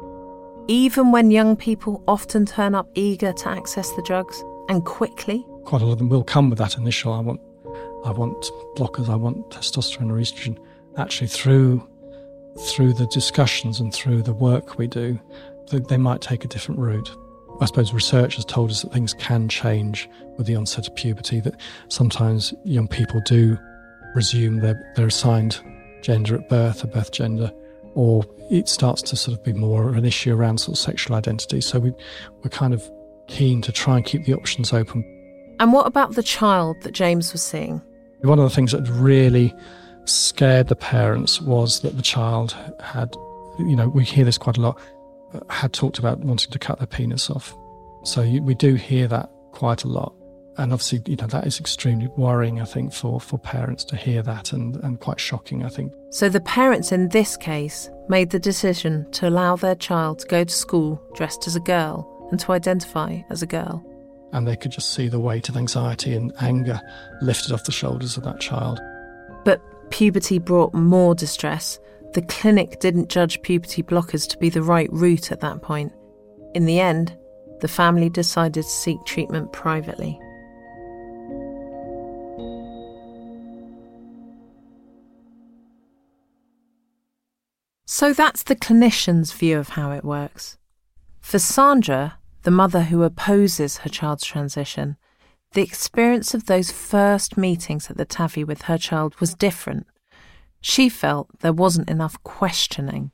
Even 0.68 1.12
when 1.12 1.32
young 1.32 1.56
people 1.56 2.04
often 2.08 2.46
turn 2.46 2.76
up 2.76 2.90
eager 2.94 3.32
to 3.32 3.50
access 3.50 3.90
the 3.94 4.02
drugs 4.04 4.44
and 4.70 4.86
quickly. 4.86 5.46
Quite 5.64 5.82
a 5.82 5.86
lot 5.86 5.94
of 5.94 6.00
them 6.00 6.10
will 6.10 6.24
come 6.24 6.50
with 6.50 6.60
that 6.60 6.78
initial, 6.78 7.14
I 7.14 7.22
want, 7.22 7.40
I 8.06 8.12
want 8.12 8.52
blockers, 8.76 9.10
I 9.10 9.16
want 9.16 9.50
testosterone 9.50 10.12
or 10.12 10.16
estrogen. 10.16 10.58
Actually, 10.98 11.28
through 11.28 11.88
through 12.58 12.92
the 12.94 13.06
discussions 13.08 13.80
and 13.80 13.94
through 13.94 14.24
the 14.24 14.34
work 14.34 14.78
we 14.78 14.88
do, 14.88 15.20
they 15.70 15.98
might 15.98 16.22
take 16.22 16.44
a 16.44 16.48
different 16.48 16.80
route. 16.80 17.16
I 17.60 17.66
suppose 17.66 17.94
research 17.94 18.36
has 18.36 18.46
told 18.46 18.70
us 18.70 18.84
that 18.84 18.94
things 18.94 19.14
can 19.16 19.50
change 19.50 20.10
with 20.38 20.46
the 20.46 20.56
onset 20.56 20.88
of 20.88 20.96
puberty, 20.96 21.40
that 21.40 21.56
sometimes 21.90 22.54
young 22.64 22.88
people 22.88 23.22
do 23.26 23.58
resume 24.16 24.60
their, 24.60 24.94
their 24.96 25.08
assigned 25.08 25.60
gender 26.02 26.36
at 26.36 26.48
birth, 26.50 26.84
a 26.84 26.88
birth 26.88 27.12
gender, 27.12 27.52
or 27.96 28.24
it 28.52 28.70
starts 28.70 29.02
to 29.02 29.16
sort 29.16 29.38
of 29.38 29.44
be 29.44 29.54
more 29.54 29.90
an 29.90 30.06
issue 30.06 30.34
around 30.36 30.60
sort 30.60 30.78
of 30.78 30.80
sexual 30.80 31.16
identity. 31.16 31.62
So 31.62 31.80
we, 31.80 31.92
we're 32.44 32.50
kind 32.50 32.74
of 32.74 32.90
keen 33.28 33.62
to 33.64 33.72
try 33.72 33.98
and 33.98 34.06
keep 34.06 34.26
the 34.26 34.34
options 34.34 34.72
open. 34.72 35.04
And 35.60 35.74
what 35.74 35.88
about 35.88 36.14
the 36.14 36.24
child 36.24 36.78
that 36.84 36.92
James 36.92 37.34
was 37.34 37.42
seeing? 37.42 37.82
One 38.22 38.40
of 38.40 38.48
the 38.48 38.56
things 38.56 38.72
that 38.72 38.88
really 38.88 39.54
scared 40.06 40.68
the 40.68 40.76
parents 40.76 41.42
was 41.42 41.82
that 41.82 41.98
the 41.98 42.04
child 42.04 42.56
had, 42.80 43.16
you 43.60 43.76
know, 43.76 43.90
we 43.90 44.04
hear 44.04 44.26
this 44.26 44.38
quite 44.38 44.58
a 44.58 44.62
lot, 44.62 44.80
had 45.50 45.74
talked 45.74 46.00
about 46.00 46.20
wanting 46.20 46.52
to 46.52 46.60
cut 46.60 46.80
their 46.80 46.88
penis 46.88 47.30
off. 47.30 47.56
So 48.04 48.22
we 48.22 48.56
do 48.56 48.76
hear 48.76 49.08
that 49.08 49.30
quite 49.52 49.84
a 49.84 49.88
lot. 49.88 50.14
and 50.58 50.74
obviously, 50.74 51.02
you 51.06 51.16
know, 51.16 51.28
that 51.28 51.46
is 51.46 51.60
extremely 51.60 52.08
worrying, 52.18 52.60
I 52.60 52.66
think, 52.66 52.92
for, 52.92 53.22
for 53.22 53.38
parents 53.38 53.84
to 53.86 53.96
hear 53.96 54.24
that 54.24 54.54
and, 54.54 54.76
and 54.78 55.00
quite 55.00 55.20
shocking, 55.20 55.64
I 55.64 55.70
think. 55.70 55.94
So 56.10 56.30
the 56.30 56.40
parents 56.40 56.92
in 56.92 57.10
this 57.10 57.38
case 57.38 57.90
made 58.10 58.32
the 58.32 58.40
decision 58.40 59.10
to 59.12 59.28
allow 59.30 59.56
their 59.56 59.76
child 59.76 60.20
to 60.20 60.28
go 60.28 60.44
to 60.44 60.54
school 60.54 61.02
dressed 61.14 61.46
as 61.48 61.56
a 61.56 61.60
girl 61.60 62.08
and 62.32 62.40
to 62.40 62.54
identify 62.54 63.20
as 63.30 63.42
a 63.44 63.46
girl. 63.46 63.84
And 64.34 64.48
they 64.48 64.56
could 64.56 64.72
just 64.72 64.94
see 64.94 65.08
the 65.08 65.20
weight 65.20 65.48
of 65.48 65.56
anxiety 65.58 66.16
and 66.16 66.34
anger 66.42 66.82
lifted 67.22 67.52
off 67.52 67.64
the 67.66 67.72
shoulders 67.72 68.18
of 68.18 68.24
that 68.24 68.40
child. 68.40 68.80
But 69.46 69.62
puberty 69.92 70.40
brought 70.40 70.74
more 70.74 71.14
distress. 71.14 71.80
The 72.14 72.26
clinic 72.28 72.80
didn't 72.80 73.10
judge 73.10 73.42
puberty 73.42 73.84
blockers 73.84 74.28
to 74.30 74.38
be 74.38 74.50
the 74.50 74.64
right 74.64 74.92
route 74.92 75.32
at 75.32 75.42
that 75.42 75.62
point. 75.62 75.92
In 76.56 76.66
the 76.66 76.80
end, 76.80 77.16
the 77.60 77.68
family 77.68 78.10
decided 78.10 78.64
to 78.64 78.70
seek 78.70 79.04
treatment 79.06 79.52
privately. 79.52 80.20
So 87.86 88.14
that's 88.14 88.44
the 88.44 88.56
clinician's 88.56 89.32
view 89.32 89.58
of 89.58 89.70
how 89.70 89.92
it 89.92 90.04
works. 90.04 90.58
For 91.20 91.40
Sandra, 91.40 92.20
the 92.44 92.52
mother 92.52 92.84
who 92.84 93.04
opposes 93.04 93.78
her 93.78 93.90
child's 93.90 94.24
transition, 94.24 94.98
the 95.54 95.64
experience 95.64 96.34
of 96.34 96.46
those 96.46 96.70
first 96.70 97.38
meetings 97.38 97.90
at 97.90 97.98
the 97.98 98.06
TAVI 98.06 98.46
with 98.46 98.64
her 98.64 98.78
child 98.78 99.16
was 99.20 99.34
different. 99.34 99.88
She 100.62 100.90
felt 100.90 101.40
there 101.40 101.54
wasn't 101.54 101.90
enough 101.90 102.22
questioning. 102.24 103.12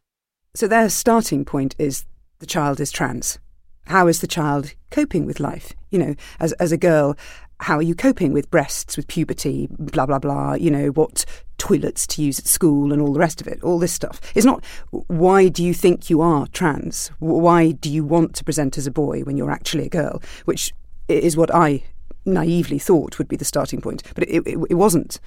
So 0.56 0.68
their 0.68 0.90
starting 0.90 1.46
point 1.46 1.76
is 1.78 2.06
the 2.40 2.46
child 2.46 2.80
is 2.80 2.92
trans. 2.92 3.40
How 3.88 4.08
is 4.08 4.22
the 4.22 4.28
child 4.28 4.74
coping 4.92 5.26
with 5.26 5.40
life? 5.40 5.74
You 5.92 6.00
know, 6.00 6.16
as, 6.40 6.54
as 6.54 6.72
a 6.72 6.78
girl, 6.78 7.18
how 7.60 7.78
are 7.78 7.84
you 7.84 7.96
coping 7.96 8.34
with 8.34 8.50
breasts, 8.50 8.96
with 8.96 9.08
puberty, 9.08 9.68
blah, 9.72 10.06
blah, 10.06 10.20
blah, 10.20 10.54
you 10.54 10.72
know, 10.72 10.88
what 10.90 11.26
toilets 11.58 12.06
to 12.08 12.22
use 12.22 12.40
at 12.40 12.46
school 12.46 12.92
and 12.92 13.02
all 13.02 13.14
the 13.14 13.20
rest 13.20 13.40
of 13.40 13.48
it, 13.48 13.64
all 13.64 13.80
this 13.80 13.94
stuff. 13.94 14.20
It's 14.36 14.46
not 14.46 14.64
why 14.92 15.48
do 15.48 15.64
you 15.64 15.74
think 15.74 16.10
you 16.10 16.20
are 16.22 16.48
trans? 16.48 17.10
Why 17.20 17.72
do 17.72 17.90
you 17.90 18.04
want 18.04 18.36
to 18.36 18.44
present 18.44 18.78
as 18.78 18.86
a 18.86 18.92
boy 18.92 19.22
when 19.22 19.38
you're 19.38 19.52
actually 19.52 19.86
a 19.86 19.90
girl? 19.90 20.22
Which 20.46 20.74
is 21.08 21.38
what 21.38 21.54
I 21.54 21.84
naively 22.26 22.80
thought 22.80 23.18
would 23.18 23.28
be 23.28 23.38
the 23.38 23.46
starting 23.46 23.82
point, 23.82 24.04
but 24.14 24.24
it, 24.28 24.46
it, 24.46 24.58
it 24.70 24.76
wasn't. 24.76 25.20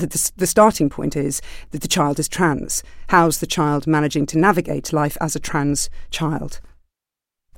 The, 0.00 0.06
the, 0.06 0.32
the, 0.38 0.46
starting 0.46 0.88
point 0.88 1.14
is 1.14 1.42
that 1.72 1.82
the 1.82 1.88
child 1.88 2.18
is 2.18 2.26
trans. 2.26 2.82
How's 3.08 3.38
the 3.38 3.46
child 3.46 3.86
managing 3.86 4.24
to 4.26 4.38
navigate 4.38 4.94
life 4.94 5.18
as 5.20 5.36
a 5.36 5.40
trans 5.40 5.90
child? 6.10 6.60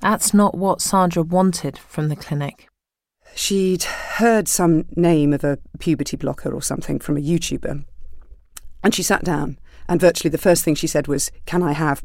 That's 0.00 0.34
not 0.34 0.56
what 0.56 0.80
Sandra 0.80 1.22
wanted 1.22 1.78
from 1.78 2.08
the 2.08 2.16
clinic. 2.16 2.68
She'd 3.36 3.84
heard 3.84 4.48
some 4.48 4.86
name 4.96 5.32
of 5.32 5.44
a 5.44 5.60
puberty 5.78 6.16
blocker 6.16 6.52
or 6.52 6.60
something 6.60 6.98
from 6.98 7.16
a 7.16 7.20
YouTuber. 7.20 7.84
And 8.82 8.92
she 8.92 9.04
sat 9.04 9.22
down, 9.22 9.60
and 9.88 10.00
virtually 10.00 10.30
the 10.30 10.36
first 10.36 10.64
thing 10.64 10.74
she 10.74 10.88
said 10.88 11.06
was, 11.06 11.30
Can 11.46 11.62
I 11.62 11.74
have 11.74 12.02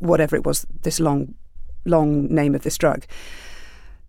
whatever 0.00 0.34
it 0.34 0.44
was, 0.44 0.66
this 0.82 0.98
long, 0.98 1.34
long 1.84 2.26
name 2.26 2.56
of 2.56 2.62
this 2.62 2.76
drug? 2.76 3.06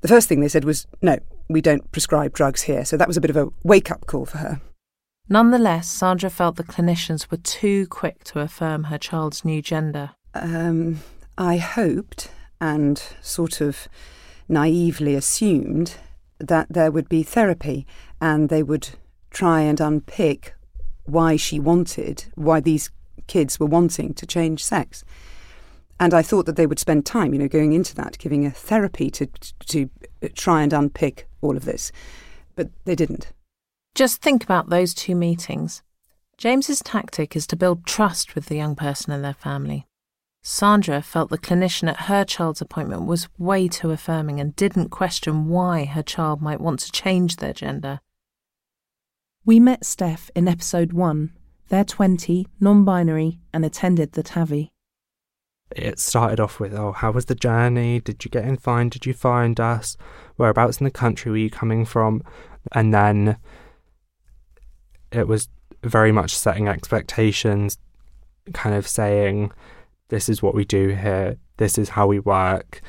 The 0.01 0.07
first 0.07 0.27
thing 0.27 0.41
they 0.41 0.47
said 0.47 0.65
was, 0.65 0.87
No, 1.03 1.19
we 1.47 1.61
don't 1.61 1.91
prescribe 1.91 2.33
drugs 2.33 2.63
here. 2.63 2.83
So 2.85 2.97
that 2.97 3.07
was 3.07 3.17
a 3.17 3.21
bit 3.21 3.29
of 3.29 3.37
a 3.37 3.49
wake 3.63 3.91
up 3.91 4.07
call 4.07 4.25
for 4.25 4.39
her. 4.39 4.59
Nonetheless, 5.29 5.89
Sandra 5.89 6.29
felt 6.29 6.57
the 6.57 6.63
clinicians 6.63 7.31
were 7.31 7.37
too 7.37 7.87
quick 7.87 8.23
to 8.25 8.41
affirm 8.41 8.85
her 8.85 8.97
child's 8.97 9.45
new 9.45 9.61
gender. 9.61 10.11
Um, 10.33 10.99
I 11.37 11.57
hoped 11.57 12.29
and 12.59 13.01
sort 13.21 13.61
of 13.61 13.87
naively 14.49 15.15
assumed 15.15 15.95
that 16.39 16.67
there 16.69 16.91
would 16.91 17.07
be 17.07 17.23
therapy 17.23 17.87
and 18.19 18.49
they 18.49 18.63
would 18.63 18.89
try 19.31 19.61
and 19.61 19.79
unpick 19.79 20.53
why 21.05 21.37
she 21.37 21.59
wanted, 21.59 22.25
why 22.35 22.59
these 22.59 22.91
kids 23.27 23.59
were 23.59 23.65
wanting 23.65 24.13
to 24.15 24.25
change 24.25 24.63
sex. 24.63 25.05
And 25.99 26.13
I 26.13 26.21
thought 26.21 26.45
that 26.47 26.57
they 26.57 26.67
would 26.67 26.79
spend 26.79 27.05
time, 27.05 27.33
you 27.33 27.39
know, 27.39 27.47
going 27.47 27.71
into 27.71 27.95
that, 27.95 28.17
giving 28.17 28.45
a 28.45 28.51
therapy 28.51 29.09
to, 29.11 29.27
to 29.67 29.89
try 30.35 30.63
and 30.63 30.73
unpick 30.73 31.27
all 31.41 31.55
of 31.55 31.65
this. 31.65 31.91
But 32.55 32.69
they 32.83 32.95
didn't. 32.95 33.31
Just 33.95 34.23
think 34.23 34.43
about 34.43 34.69
those 34.69 34.95
two 34.95 35.13
meetings. 35.13 35.83
James's 36.37 36.81
tactic 36.81 37.35
is 37.35 37.45
to 37.47 37.55
build 37.55 37.85
trust 37.85 38.33
with 38.33 38.47
the 38.47 38.55
young 38.55 38.75
person 38.75 39.13
and 39.13 39.23
their 39.23 39.35
family. 39.35 39.85
Sandra 40.41 41.01
felt 41.01 41.29
the 41.29 41.37
clinician 41.37 41.87
at 41.87 42.01
her 42.01 42.25
child's 42.25 42.59
appointment 42.59 43.05
was 43.05 43.29
way 43.37 43.67
too 43.67 43.91
affirming 43.91 44.39
and 44.39 44.55
didn't 44.55 44.89
question 44.89 45.47
why 45.47 45.85
her 45.85 46.01
child 46.01 46.41
might 46.41 46.59
want 46.59 46.79
to 46.79 46.91
change 46.91 47.37
their 47.37 47.53
gender. 47.53 47.99
We 49.45 49.59
met 49.59 49.85
Steph 49.85 50.31
in 50.35 50.47
episode 50.47 50.91
1. 50.91 51.31
They're 51.69 51.85
20, 51.85 52.47
non 52.59 52.83
binary, 52.83 53.39
and 53.53 53.63
attended 53.63 54.13
the 54.13 54.23
TAVI. 54.23 54.69
It 55.75 55.99
started 55.99 56.39
off 56.39 56.59
with, 56.59 56.73
oh, 56.73 56.93
how 56.93 57.11
was 57.11 57.25
the 57.25 57.35
journey? 57.35 58.01
Did 58.01 58.25
you 58.25 58.31
get 58.31 58.45
in 58.45 58.57
fine? 58.57 58.89
Did 58.89 59.05
you 59.05 59.13
find 59.13 59.59
us? 59.59 59.97
Whereabouts 60.35 60.79
in 60.79 60.83
the 60.83 60.91
country 60.91 61.31
were 61.31 61.37
you 61.37 61.49
coming 61.49 61.85
from? 61.85 62.23
And 62.73 62.93
then 62.93 63.37
it 65.13 65.27
was 65.27 65.47
very 65.83 66.11
much 66.11 66.35
setting 66.35 66.67
expectations, 66.67 67.77
kind 68.53 68.75
of 68.75 68.87
saying, 68.87 69.51
this 70.09 70.29
is 70.29 70.41
what 70.41 70.55
we 70.55 70.65
do 70.65 70.89
here, 70.89 71.37
this 71.57 71.77
is 71.77 71.89
how 71.89 72.07
we 72.07 72.19
work. 72.19 72.81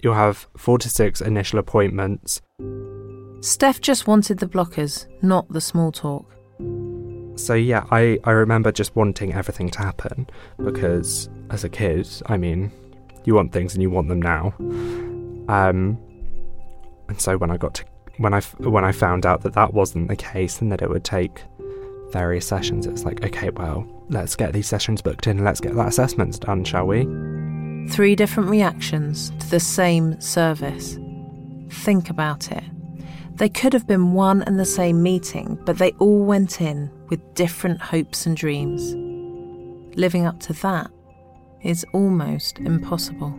You'll 0.00 0.14
have 0.14 0.46
four 0.56 0.78
to 0.78 0.88
six 0.88 1.20
initial 1.20 1.58
appointments. 1.58 2.40
Steph 3.40 3.80
just 3.80 4.06
wanted 4.06 4.38
the 4.38 4.46
blockers, 4.46 5.06
not 5.22 5.48
the 5.50 5.60
small 5.60 5.92
talk. 5.92 6.26
So, 7.36 7.54
yeah, 7.54 7.86
I, 7.90 8.18
I 8.24 8.32
remember 8.32 8.70
just 8.70 8.94
wanting 8.96 9.32
everything 9.32 9.70
to 9.70 9.78
happen 9.78 10.28
because 10.62 11.30
as 11.50 11.64
a 11.64 11.68
kid, 11.68 12.06
I 12.26 12.36
mean, 12.36 12.70
you 13.24 13.34
want 13.34 13.52
things 13.52 13.74
and 13.74 13.82
you 13.82 13.90
want 13.90 14.08
them 14.08 14.20
now. 14.20 14.54
Um, 15.48 15.98
and 17.08 17.20
so 17.20 17.36
when 17.36 17.50
I 17.50 17.56
got 17.56 17.74
to 17.74 17.84
when 18.18 18.34
I 18.34 18.40
when 18.58 18.84
I 18.84 18.92
found 18.92 19.24
out 19.24 19.42
that 19.42 19.54
that 19.54 19.72
wasn't 19.72 20.08
the 20.08 20.16
case 20.16 20.60
and 20.60 20.70
that 20.70 20.82
it 20.82 20.90
would 20.90 21.04
take 21.04 21.42
various 22.12 22.46
sessions, 22.46 22.86
it's 22.86 23.04
like, 23.04 23.24
okay, 23.24 23.50
well, 23.50 23.86
let's 24.08 24.36
get 24.36 24.52
these 24.52 24.66
sessions 24.66 25.02
booked 25.02 25.26
in 25.26 25.44
let's 25.44 25.60
get 25.60 25.74
that 25.74 25.88
assessments 25.88 26.38
done, 26.38 26.64
shall 26.64 26.86
we? 26.86 27.04
Three 27.90 28.14
different 28.14 28.50
reactions 28.50 29.30
to 29.40 29.50
the 29.50 29.60
same 29.60 30.20
service. 30.20 30.98
Think 31.70 32.10
about 32.10 32.52
it. 32.52 32.64
They 33.34 33.48
could 33.48 33.72
have 33.72 33.86
been 33.86 34.12
one 34.12 34.42
and 34.42 34.58
the 34.58 34.64
same 34.64 35.02
meeting, 35.02 35.58
but 35.64 35.78
they 35.78 35.92
all 35.92 36.24
went 36.24 36.60
in 36.60 36.90
with 37.08 37.34
different 37.34 37.80
hopes 37.80 38.26
and 38.26 38.36
dreams. 38.36 38.94
Living 39.96 40.26
up 40.26 40.40
to 40.40 40.52
that 40.54 40.90
is 41.62 41.86
almost 41.92 42.58
impossible. 42.58 43.38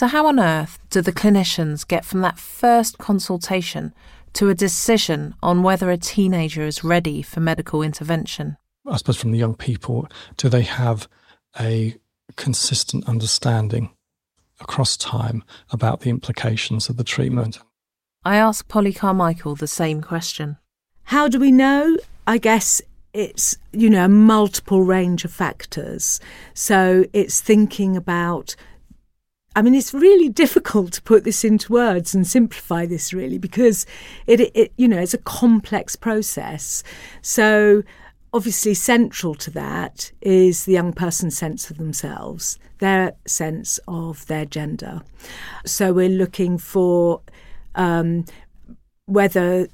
So, 0.00 0.06
how 0.06 0.28
on 0.28 0.40
earth 0.40 0.78
do 0.88 1.02
the 1.02 1.12
clinicians 1.12 1.86
get 1.86 2.06
from 2.06 2.22
that 2.22 2.38
first 2.38 2.96
consultation 2.96 3.92
to 4.32 4.48
a 4.48 4.54
decision 4.54 5.34
on 5.42 5.62
whether 5.62 5.90
a 5.90 5.98
teenager 5.98 6.62
is 6.62 6.82
ready 6.82 7.20
for 7.20 7.40
medical 7.40 7.82
intervention? 7.82 8.56
I 8.86 8.96
suppose 8.96 9.18
from 9.18 9.30
the 9.30 9.38
young 9.38 9.54
people, 9.54 10.08
do 10.38 10.48
they 10.48 10.62
have 10.62 11.06
a 11.60 11.96
consistent 12.36 13.06
understanding 13.06 13.90
across 14.58 14.96
time 14.96 15.44
about 15.70 16.00
the 16.00 16.08
implications 16.08 16.88
of 16.88 16.96
the 16.96 17.04
treatment? 17.04 17.58
I 18.24 18.36
asked 18.36 18.68
Polly 18.68 18.94
Carmichael 18.94 19.54
the 19.54 19.66
same 19.66 20.00
question. 20.00 20.56
How 21.02 21.28
do 21.28 21.38
we 21.38 21.52
know? 21.52 21.98
I 22.26 22.38
guess 22.38 22.80
it's, 23.12 23.58
you 23.72 23.90
know, 23.90 24.06
a 24.06 24.08
multiple 24.08 24.82
range 24.82 25.26
of 25.26 25.30
factors. 25.30 26.20
So 26.54 27.04
it's 27.12 27.42
thinking 27.42 27.98
about 27.98 28.56
I 29.56 29.62
mean, 29.62 29.74
it's 29.74 29.92
really 29.92 30.28
difficult 30.28 30.92
to 30.92 31.02
put 31.02 31.24
this 31.24 31.44
into 31.44 31.72
words 31.72 32.14
and 32.14 32.24
simplify 32.26 32.86
this 32.86 33.12
really 33.12 33.38
because 33.38 33.84
it, 34.26 34.40
it, 34.54 34.72
you 34.76 34.86
know, 34.86 34.98
it's 35.00 35.14
a 35.14 35.18
complex 35.18 35.96
process. 35.96 36.84
So, 37.20 37.82
obviously, 38.32 38.74
central 38.74 39.34
to 39.36 39.50
that 39.50 40.12
is 40.20 40.64
the 40.64 40.72
young 40.72 40.92
person's 40.92 41.36
sense 41.36 41.68
of 41.68 41.78
themselves, 41.78 42.60
their 42.78 43.14
sense 43.26 43.80
of 43.88 44.24
their 44.26 44.44
gender. 44.44 45.02
So, 45.66 45.92
we're 45.92 46.08
looking 46.08 46.56
for 46.56 47.20
um, 47.74 48.26
whether 49.06 49.66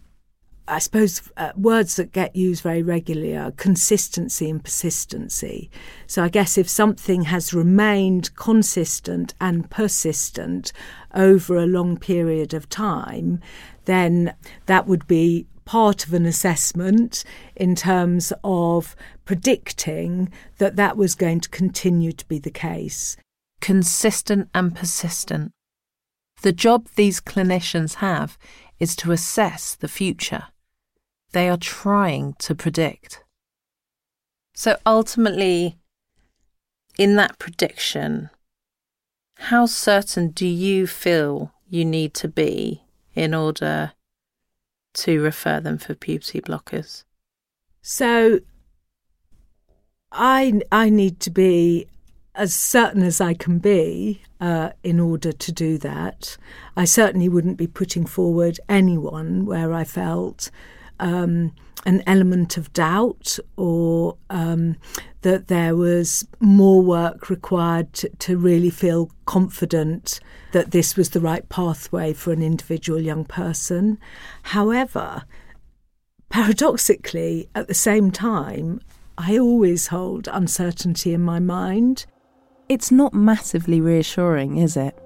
I 0.69 0.81
suppose 0.81 1.23
uh, 1.37 1.53
words 1.57 1.95
that 1.97 2.13
get 2.13 2.35
used 2.35 2.63
very 2.63 2.83
regularly 2.83 3.37
are 3.37 3.53
consistency 3.53 4.51
and 4.51 4.63
persistency. 4.63 5.71
So 6.09 6.25
I 6.25 6.29
guess 6.29 6.59
if 6.59 6.69
something 6.69 7.23
has 7.23 7.55
remained 7.55 8.35
consistent 8.35 9.35
and 9.41 9.71
persistent 9.71 10.73
over 11.15 11.57
a 11.57 11.67
long 11.67 11.97
period 11.97 12.53
of 12.53 12.69
time, 12.69 13.41
then 13.85 14.35
that 14.67 14.89
would 14.89 15.07
be 15.07 15.47
part 15.65 16.05
of 16.05 16.15
an 16.15 16.27
assessment 16.27 17.23
in 17.55 17.77
terms 17.77 18.33
of 18.43 18.97
predicting 19.25 20.33
that 20.59 20.77
that 20.77 20.97
was 20.97 21.15
going 21.15 21.41
to 21.41 21.49
continue 21.49 22.13
to 22.13 22.27
be 22.27 22.39
the 22.41 22.51
case. 22.51 23.17
Consistent 23.61 24.49
and 24.53 24.75
persistent. 24.75 25.53
The 26.43 26.53
job 26.53 26.89
these 26.97 27.21
clinicians 27.21 27.95
have 27.95 28.37
is 28.79 28.97
to 28.97 29.13
assess 29.13 29.75
the 29.75 29.89
future 29.89 30.45
they 31.37 31.51
are 31.51 31.59
trying 31.59 32.33
to 32.39 32.55
predict. 32.55 33.23
So 34.55 34.79
ultimately, 34.87 35.77
in 36.97 37.17
that 37.17 37.39
prediction, 37.39 38.31
how 39.51 39.67
certain 39.67 40.31
do 40.31 40.47
you 40.47 40.87
feel 40.87 41.53
you 41.69 41.85
need 41.85 42.15
to 42.15 42.29
be 42.29 42.85
in 43.15 43.35
order 43.35 43.93
to 44.95 45.21
refer 45.21 45.61
them 45.61 45.77
for 45.77 45.95
puberty 45.95 46.41
blockers? 46.41 47.05
So 47.83 48.41
I 50.11 50.63
I 50.73 50.89
need 50.89 51.21
to 51.21 51.31
be 51.31 51.87
as 52.35 52.55
certain 52.55 53.03
as 53.03 53.21
I 53.21 53.35
can 53.35 53.59
be 53.59 54.23
uh, 54.41 54.71
in 54.83 55.01
order 55.01 55.33
to 55.33 55.53
do 55.53 55.77
that. 55.79 56.39
I 56.75 56.87
certainly 56.87 57.29
wouldn't 57.29 57.59
be 57.59 57.67
putting 57.67 58.07
forward 58.07 58.59
anyone 58.71 59.45
where 59.45 59.75
I 59.75 59.85
felt 59.85 60.51
um, 61.01 61.53
an 61.85 62.03
element 62.07 62.57
of 62.57 62.73
doubt 62.73 63.39
or 63.57 64.17
um, 64.29 64.77
that 65.23 65.49
there 65.49 65.77
was 65.77 66.27
more 66.41 66.83
work 66.83 67.31
required 67.31 67.93
to, 67.93 68.09
to, 68.19 68.37
really 68.37 68.71
feel 68.71 69.11
confident 69.25 70.21
that 70.53 70.73
this 70.73 70.97
was 70.97 71.11
the 71.11 71.21
right 71.21 71.49
pathway 71.49 72.13
for 72.13 72.33
an 72.33 72.43
individual 72.43 73.01
young 73.01 73.25
person. 73.25 73.99
However, 74.43 75.25
paradoxically, 76.29 77.49
at 77.55 77.69
the 77.69 77.75
same 77.75 78.11
time, 78.11 78.81
I 79.19 79.39
always 79.39 79.89
hold 79.89 80.29
uncertainty 80.29 81.15
in 81.15 81.23
my 81.23 81.39
mind. 81.39 82.07
It's 82.69 82.91
not 82.91 83.15
massively 83.15 83.81
reassuring, 83.81 84.59
is 84.59 84.77
it? 84.77 84.99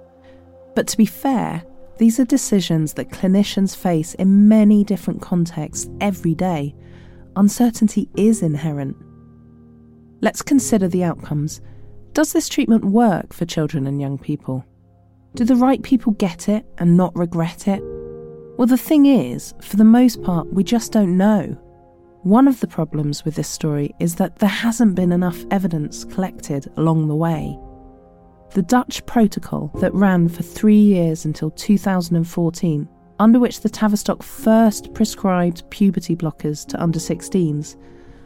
But 0.75 0.87
to 0.89 0.97
be 0.97 1.07
fair, 1.07 1.63
these 2.01 2.19
are 2.19 2.25
decisions 2.25 2.95
that 2.95 3.11
clinicians 3.11 3.77
face 3.77 4.15
in 4.15 4.49
many 4.49 4.83
different 4.83 5.21
contexts 5.21 5.87
every 6.01 6.35
day. 6.35 6.75
Uncertainty 7.37 8.09
is 8.17 8.41
inherent. 8.41 8.97
Let's 10.23 10.41
consider 10.41 10.89
the 10.89 11.05
outcomes. 11.05 11.61
Does 12.15 12.33
this 12.33 12.49
treatment 12.49 12.87
work 12.87 13.35
for 13.35 13.45
children 13.45 13.87
and 13.87 14.01
young 14.01 14.17
people? 14.17 14.65
Do 15.35 15.45
the 15.45 15.57
right 15.57 15.83
people 15.83 16.13
get 16.13 16.49
it 16.49 16.65
and 16.79 16.97
not 16.97 17.15
regret 17.15 17.69
it? 17.69 17.83
Well, 18.57 18.67
the 18.67 18.79
thing 18.79 19.05
is, 19.05 19.53
for 19.61 19.77
the 19.77 19.85
most 19.85 20.23
part, 20.23 20.51
we 20.51 20.65
just 20.65 20.93
don't 20.93 21.19
know. 21.19 21.49
One 22.23 22.49
of 22.49 22.61
the 22.61 22.67
problems 22.67 23.27
with 23.27 23.35
this 23.35 23.49
story 23.49 23.95
is 24.01 24.15
that 24.15 24.39
there 24.39 24.49
hasn't 24.49 24.95
been 24.95 25.13
enough 25.13 25.45
evidence 25.51 26.07
collected 26.07 26.67
along 26.79 27.09
the 27.09 27.15
way. 27.15 27.59
The 28.53 28.63
Dutch 28.63 29.07
protocol 29.07 29.71
that 29.77 29.95
ran 29.95 30.29
for 30.29 30.43
three 30.43 30.81
years 30.81 31.25
until 31.25 31.53
2014, 31.53 32.89
under 33.21 33.39
which 33.39 33.61
the 33.61 33.69
Tavistock 33.69 34.25
first 34.25 34.93
prescribed 34.93 35.71
puberty 35.71 36.17
blockers 36.17 36.67
to 36.67 36.83
under 36.83 36.99
16s, 36.99 37.77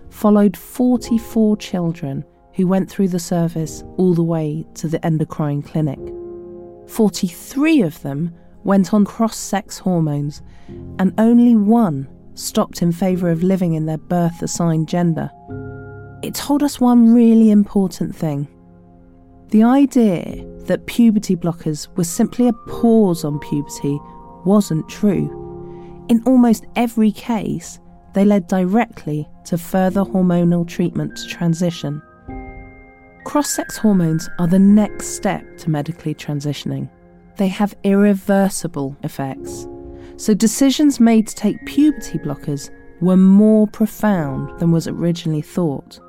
followed 0.09 0.57
44 0.57 1.59
children 1.59 2.25
who 2.55 2.67
went 2.67 2.89
through 2.89 3.09
the 3.09 3.19
service 3.19 3.85
all 3.99 4.15
the 4.15 4.23
way 4.23 4.65
to 4.75 4.89
the 4.89 5.05
endocrine 5.05 5.61
clinic. 5.61 5.99
43 6.89 7.83
of 7.83 8.01
them 8.01 8.33
went 8.63 8.95
on 8.95 9.05
cross 9.05 9.37
sex 9.37 9.79
hormones, 9.79 10.41
and 10.99 11.13
only 11.19 11.55
one 11.55 12.09
stopped 12.33 12.81
in 12.81 12.93
favour 12.93 13.29
of 13.29 13.43
living 13.43 13.75
in 13.75 13.85
their 13.85 13.99
birth 13.99 14.41
assigned 14.41 14.89
gender. 14.89 15.31
It 16.23 16.35
told 16.35 16.63
us 16.63 16.81
one 16.81 17.13
really 17.13 17.51
important 17.51 18.17
thing 18.17 18.49
the 19.55 19.63
idea 19.63 20.45
that 20.67 20.85
puberty 20.87 21.37
blockers 21.37 21.87
were 21.97 22.03
simply 22.03 22.49
a 22.49 22.53
pause 22.67 23.25
on 23.25 23.39
puberty 23.39 24.01
wasn't 24.45 24.89
true. 24.89 25.31
In 26.09 26.21
almost 26.27 26.67
every 26.75 27.13
case, 27.13 27.79
they 28.15 28.25
led 28.25 28.49
directly 28.49 29.29
to 29.45 29.57
further 29.57 30.01
hormonal 30.01 30.67
treatment 30.67 31.17
to 31.19 31.29
transition. 31.29 32.03
Cross 33.27 33.51
sex 33.51 33.77
hormones 33.77 34.29
are 34.41 34.49
the 34.49 34.59
next 34.59 35.11
step 35.11 35.45
to 35.59 35.71
medically 35.71 36.17
transitioning. 36.17 36.91
They 37.37 37.47
have 37.47 37.77
irreversible 37.85 38.97
effects. 39.05 39.69
So, 40.17 40.35
decisions 40.35 40.99
made 40.99 41.29
to 41.29 41.35
take 41.37 41.65
puberty 41.65 42.19
blockers 42.19 42.71
were 43.01 43.17
more 43.17 43.69
profound 43.69 44.59
than 44.59 44.73
was 44.73 44.89
originally 44.89 45.43
thought. 45.43 46.01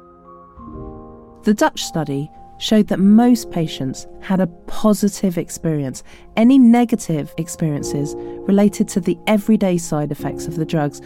The 1.44 1.54
Dutch 1.54 1.84
study 1.84 2.32
showed 2.58 2.88
that 2.88 3.00
most 3.00 3.52
patients 3.52 4.08
had 4.22 4.40
a 4.40 4.48
positive 4.48 5.38
experience. 5.38 6.04
Any 6.36 6.58
negative 6.58 7.34
experiences 7.38 8.16
related 8.48 8.88
to 8.90 9.00
the 9.00 9.18
everyday 9.28 9.78
side 9.78 10.12
effects 10.12 10.48
of 10.48 10.56
the 10.56 10.66
drugs 10.66 11.02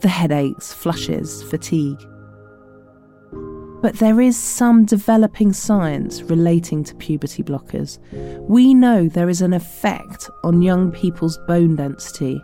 the 0.00 0.08
headaches, 0.08 0.72
flushes, 0.72 1.42
fatigue. 1.44 1.98
But 3.80 3.98
there 3.98 4.20
is 4.20 4.36
some 4.36 4.84
developing 4.84 5.52
science 5.52 6.22
relating 6.22 6.82
to 6.84 6.94
puberty 6.96 7.42
blockers. 7.42 7.98
We 8.48 8.74
know 8.74 9.08
there 9.08 9.28
is 9.28 9.40
an 9.40 9.52
effect 9.52 10.28
on 10.42 10.62
young 10.62 10.90
people's 10.90 11.38
bone 11.46 11.76
density. 11.76 12.42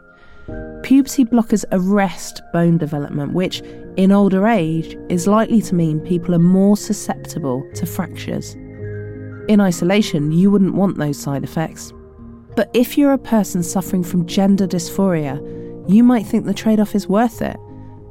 Puberty 0.83 1.25
blockers 1.25 1.65
arrest 1.73 2.41
bone 2.53 2.79
development, 2.79 3.33
which 3.33 3.63
in 3.97 4.13
older 4.13 4.47
age 4.47 4.97
is 5.09 5.27
likely 5.27 5.63
to 5.63 5.75
mean 5.75 6.01
people 6.01 6.35
are 6.35 6.39
more 6.39 6.77
susceptible 6.77 7.69
to 7.75 7.87
fractures. 7.87 8.55
In 9.49 9.61
isolation, 9.61 10.33
you 10.33 10.51
wouldn't 10.51 10.75
want 10.75 10.99
those 10.99 11.19
side 11.19 11.45
effects. 11.45 11.93
But 12.57 12.71
if 12.73 12.97
you're 12.97 13.13
a 13.13 13.19
person 13.19 13.63
suffering 13.63 14.03
from 14.03 14.27
gender 14.27 14.67
dysphoria, 14.67 15.39
you 15.89 16.03
might 16.03 16.27
think 16.27 16.45
the 16.45 16.55
trade 16.55 16.81
off 16.81 16.95
is 16.95 17.09
worth 17.09 17.43
it. 17.43 17.57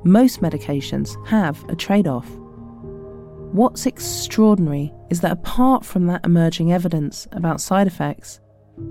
Most 0.03 0.41
medications 0.41 1.15
have 1.27 1.63
a 1.69 1.75
trade 1.75 2.07
off. 2.07 2.29
What's 3.51 3.85
extraordinary 3.85 4.93
is 5.09 5.21
that 5.21 5.31
apart 5.31 5.85
from 5.85 6.07
that 6.07 6.25
emerging 6.25 6.71
evidence 6.71 7.27
about 7.31 7.61
side 7.61 7.87
effects, 7.87 8.39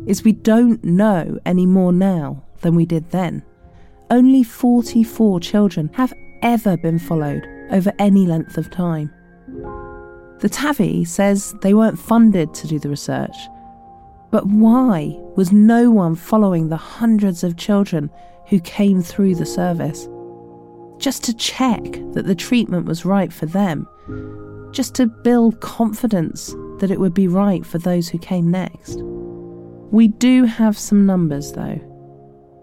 is 0.06 0.24
we 0.24 0.32
don't 0.32 0.82
know 0.84 1.38
any 1.44 1.66
more 1.66 1.92
now 1.92 2.44
than 2.60 2.74
we 2.74 2.86
did 2.86 3.10
then. 3.10 3.44
Only 4.10 4.42
44 4.42 5.40
children 5.40 5.90
have 5.94 6.12
ever 6.42 6.76
been 6.76 6.98
followed 6.98 7.46
over 7.70 7.92
any 7.98 8.26
length 8.26 8.58
of 8.58 8.70
time. 8.70 9.12
The 10.40 10.48
TAVI 10.48 11.06
says 11.06 11.54
they 11.62 11.72
weren't 11.72 11.98
funded 11.98 12.52
to 12.54 12.66
do 12.66 12.78
the 12.78 12.88
research. 12.88 13.36
But 14.32 14.46
why 14.46 15.16
was 15.36 15.52
no 15.52 15.90
one 15.90 16.14
following 16.14 16.68
the 16.68 16.76
hundreds 16.76 17.44
of 17.44 17.56
children 17.56 18.10
who 18.48 18.58
came 18.60 19.02
through 19.02 19.36
the 19.36 19.46
service? 19.46 20.08
Just 20.98 21.22
to 21.24 21.34
check 21.34 21.82
that 22.12 22.26
the 22.26 22.34
treatment 22.34 22.86
was 22.86 23.04
right 23.04 23.32
for 23.32 23.46
them, 23.46 23.86
just 24.72 24.94
to 24.96 25.06
build 25.06 25.60
confidence 25.60 26.54
that 26.78 26.90
it 26.90 26.98
would 26.98 27.14
be 27.14 27.28
right 27.28 27.64
for 27.64 27.78
those 27.78 28.08
who 28.08 28.18
came 28.18 28.50
next. 28.50 29.00
We 29.92 30.08
do 30.08 30.44
have 30.44 30.78
some 30.78 31.04
numbers 31.04 31.52
though. 31.52 31.80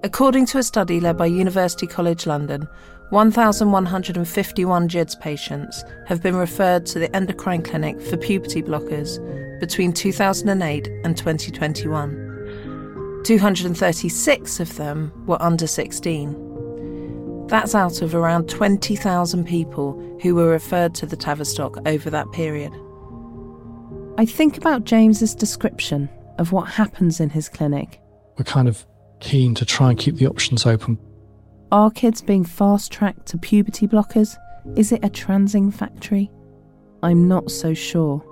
According 0.03 0.47
to 0.47 0.57
a 0.57 0.63
study 0.63 0.99
led 0.99 1.17
by 1.17 1.27
University 1.27 1.85
College 1.85 2.25
London, 2.25 2.67
1,151 3.09 4.87
GIDS 4.87 5.15
patients 5.15 5.83
have 6.05 6.21
been 6.21 6.35
referred 6.35 6.85
to 6.85 6.99
the 6.99 7.13
endocrine 7.15 7.63
clinic 7.63 7.99
for 7.99 8.17
puberty 8.17 8.61
blockers 8.61 9.17
between 9.59 9.91
2008 9.91 10.87
and 11.03 11.17
2021. 11.17 13.23
236 13.25 14.59
of 14.59 14.77
them 14.77 15.11
were 15.25 15.41
under 15.41 15.65
16. 15.65 17.47
That's 17.47 17.73
out 17.73 18.03
of 18.03 18.13
around 18.13 18.47
20,000 18.47 19.43
people 19.43 19.99
who 20.21 20.35
were 20.35 20.47
referred 20.47 20.93
to 20.95 21.07
the 21.07 21.17
Tavistock 21.17 21.77
over 21.87 22.11
that 22.11 22.31
period. 22.31 22.71
I 24.19 24.25
think 24.25 24.55
about 24.55 24.83
James's 24.83 25.33
description 25.33 26.09
of 26.37 26.51
what 26.51 26.69
happens 26.69 27.19
in 27.19 27.31
his 27.31 27.49
clinic. 27.49 27.99
We're 28.37 28.45
kind 28.45 28.67
of 28.67 28.85
keen 29.19 29.55
to 29.55 29.65
try 29.65 29.89
and 29.89 29.97
keep 29.97 30.17
the 30.17 30.27
options 30.27 30.67
open 30.67 30.99
are 31.71 31.91
kids 31.91 32.21
being 32.21 32.43
fast 32.43 32.91
tracked 32.91 33.27
to 33.27 33.37
puberty 33.37 33.87
blockers? 33.87 34.37
Is 34.75 34.91
it 34.91 35.03
a 35.03 35.09
transing 35.09 35.71
factory? 35.71 36.31
I'm 37.03 37.27
not 37.27 37.51
so 37.51 37.73
sure. 37.73 38.23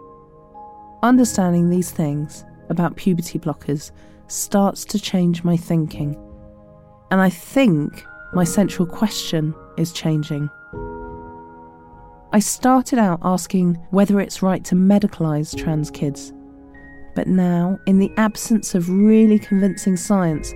Understanding 1.03 1.69
these 1.69 1.91
things 1.91 2.43
about 2.69 2.95
puberty 2.95 3.39
blockers 3.39 3.91
starts 4.27 4.83
to 4.85 4.99
change 4.99 5.43
my 5.43 5.55
thinking. 5.55 6.17
And 7.11 7.21
I 7.21 7.29
think 7.29 8.05
my 8.33 8.43
central 8.43 8.85
question 8.85 9.53
is 9.77 9.93
changing. 9.93 10.49
I 12.33 12.39
started 12.39 12.99
out 12.99 13.19
asking 13.23 13.75
whether 13.91 14.19
it's 14.19 14.41
right 14.41 14.65
to 14.65 14.75
medicalise 14.75 15.55
trans 15.55 15.89
kids. 15.89 16.33
But 17.15 17.27
now, 17.27 17.79
in 17.87 17.99
the 17.99 18.11
absence 18.17 18.75
of 18.75 18.89
really 18.89 19.39
convincing 19.39 19.95
science, 19.95 20.53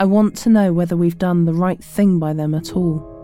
I 0.00 0.04
want 0.04 0.36
to 0.38 0.48
know 0.48 0.72
whether 0.72 0.96
we've 0.96 1.18
done 1.18 1.44
the 1.44 1.52
right 1.52 1.82
thing 1.82 2.20
by 2.20 2.32
them 2.32 2.54
at 2.54 2.76
all. 2.76 3.16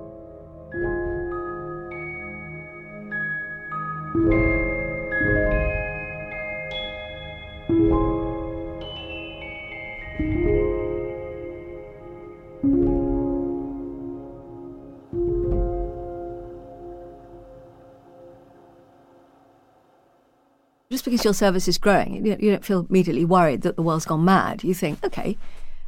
Just 20.91 21.05
because 21.05 21.25
your 21.25 21.35
service 21.35 21.69
is 21.69 21.79
growing, 21.79 22.27
you 22.27 22.51
don't 22.51 22.65
feel 22.65 22.87
immediately 22.89 23.25
worried 23.25 23.63
that 23.63 23.77
the 23.77 23.83
world's 23.83 24.07
gone 24.07 24.25
mad. 24.25 24.65
You 24.65 24.75
think, 24.75 25.05
okay, 25.05 25.37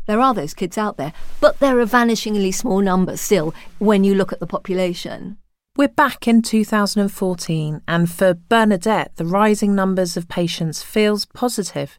there 0.06 0.20
are 0.20 0.34
those 0.34 0.54
kids 0.54 0.78
out 0.78 0.96
there, 0.96 1.12
but 1.40 1.58
they're 1.58 1.80
a 1.80 1.86
vanishingly 1.86 2.54
small 2.54 2.80
number 2.80 3.16
still 3.16 3.54
when 3.78 4.04
you 4.04 4.14
look 4.14 4.32
at 4.32 4.40
the 4.40 4.46
population. 4.46 5.38
We're 5.76 5.88
back 5.88 6.26
in 6.26 6.40
2014, 6.40 7.82
and 7.86 8.10
for 8.10 8.32
Bernadette, 8.32 9.14
the 9.16 9.26
rising 9.26 9.74
numbers 9.74 10.16
of 10.16 10.26
patients 10.26 10.82
feels 10.82 11.26
positive. 11.26 11.98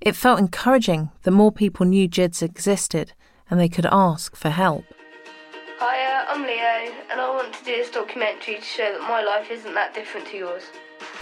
It 0.00 0.14
felt 0.14 0.38
encouraging 0.38 1.10
that 1.22 1.30
more 1.30 1.50
people 1.50 1.86
knew 1.86 2.06
GIDS 2.06 2.42
existed 2.42 3.14
and 3.48 3.58
they 3.58 3.68
could 3.68 3.86
ask 3.90 4.36
for 4.36 4.50
help. 4.50 4.84
Hi, 5.78 6.04
uh, 6.04 6.26
I'm 6.28 6.42
Leo, 6.42 6.94
and 7.10 7.20
I 7.20 7.30
want 7.30 7.54
to 7.54 7.64
do 7.64 7.76
this 7.76 7.90
documentary 7.90 8.56
to 8.56 8.60
show 8.60 8.92
that 8.92 9.08
my 9.08 9.22
life 9.22 9.50
isn't 9.50 9.74
that 9.74 9.94
different 9.94 10.26
to 10.28 10.36
yours. 10.36 10.64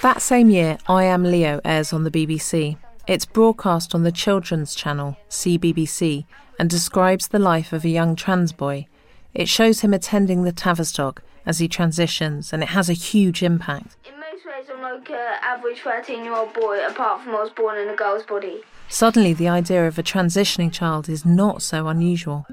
That 0.02 0.20
same 0.20 0.50
year, 0.50 0.78
I 0.88 1.04
Am 1.04 1.22
Leo 1.22 1.60
airs 1.64 1.92
on 1.92 2.04
the 2.04 2.10
BBC. 2.10 2.76
It's 3.08 3.26
broadcast 3.26 3.96
on 3.96 4.04
the 4.04 4.12
Children's 4.12 4.76
Channel, 4.76 5.16
CBBC, 5.28 6.24
and 6.56 6.70
describes 6.70 7.26
the 7.26 7.40
life 7.40 7.72
of 7.72 7.84
a 7.84 7.88
young 7.88 8.14
trans 8.14 8.52
boy. 8.52 8.86
It 9.34 9.48
shows 9.48 9.80
him 9.80 9.92
attending 9.92 10.44
the 10.44 10.52
Tavistock 10.52 11.20
as 11.44 11.58
he 11.58 11.66
transitions, 11.66 12.52
and 12.52 12.62
it 12.62 12.68
has 12.68 12.88
a 12.88 12.92
huge 12.92 13.42
impact. 13.42 13.96
In 14.06 14.20
most 14.20 14.46
ways, 14.46 14.66
I'm 14.72 14.80
like 14.82 15.10
an 15.10 15.38
average 15.42 15.80
13 15.80 16.22
year 16.22 16.32
old 16.32 16.54
boy, 16.54 16.86
apart 16.86 17.22
from 17.22 17.34
I 17.34 17.42
was 17.42 17.50
born 17.50 17.76
in 17.76 17.88
a 17.88 17.96
girl's 17.96 18.22
body. 18.22 18.62
Suddenly, 18.88 19.34
the 19.34 19.48
idea 19.48 19.84
of 19.88 19.98
a 19.98 20.04
transitioning 20.04 20.72
child 20.72 21.08
is 21.08 21.26
not 21.26 21.60
so 21.60 21.88
unusual. 21.88 22.46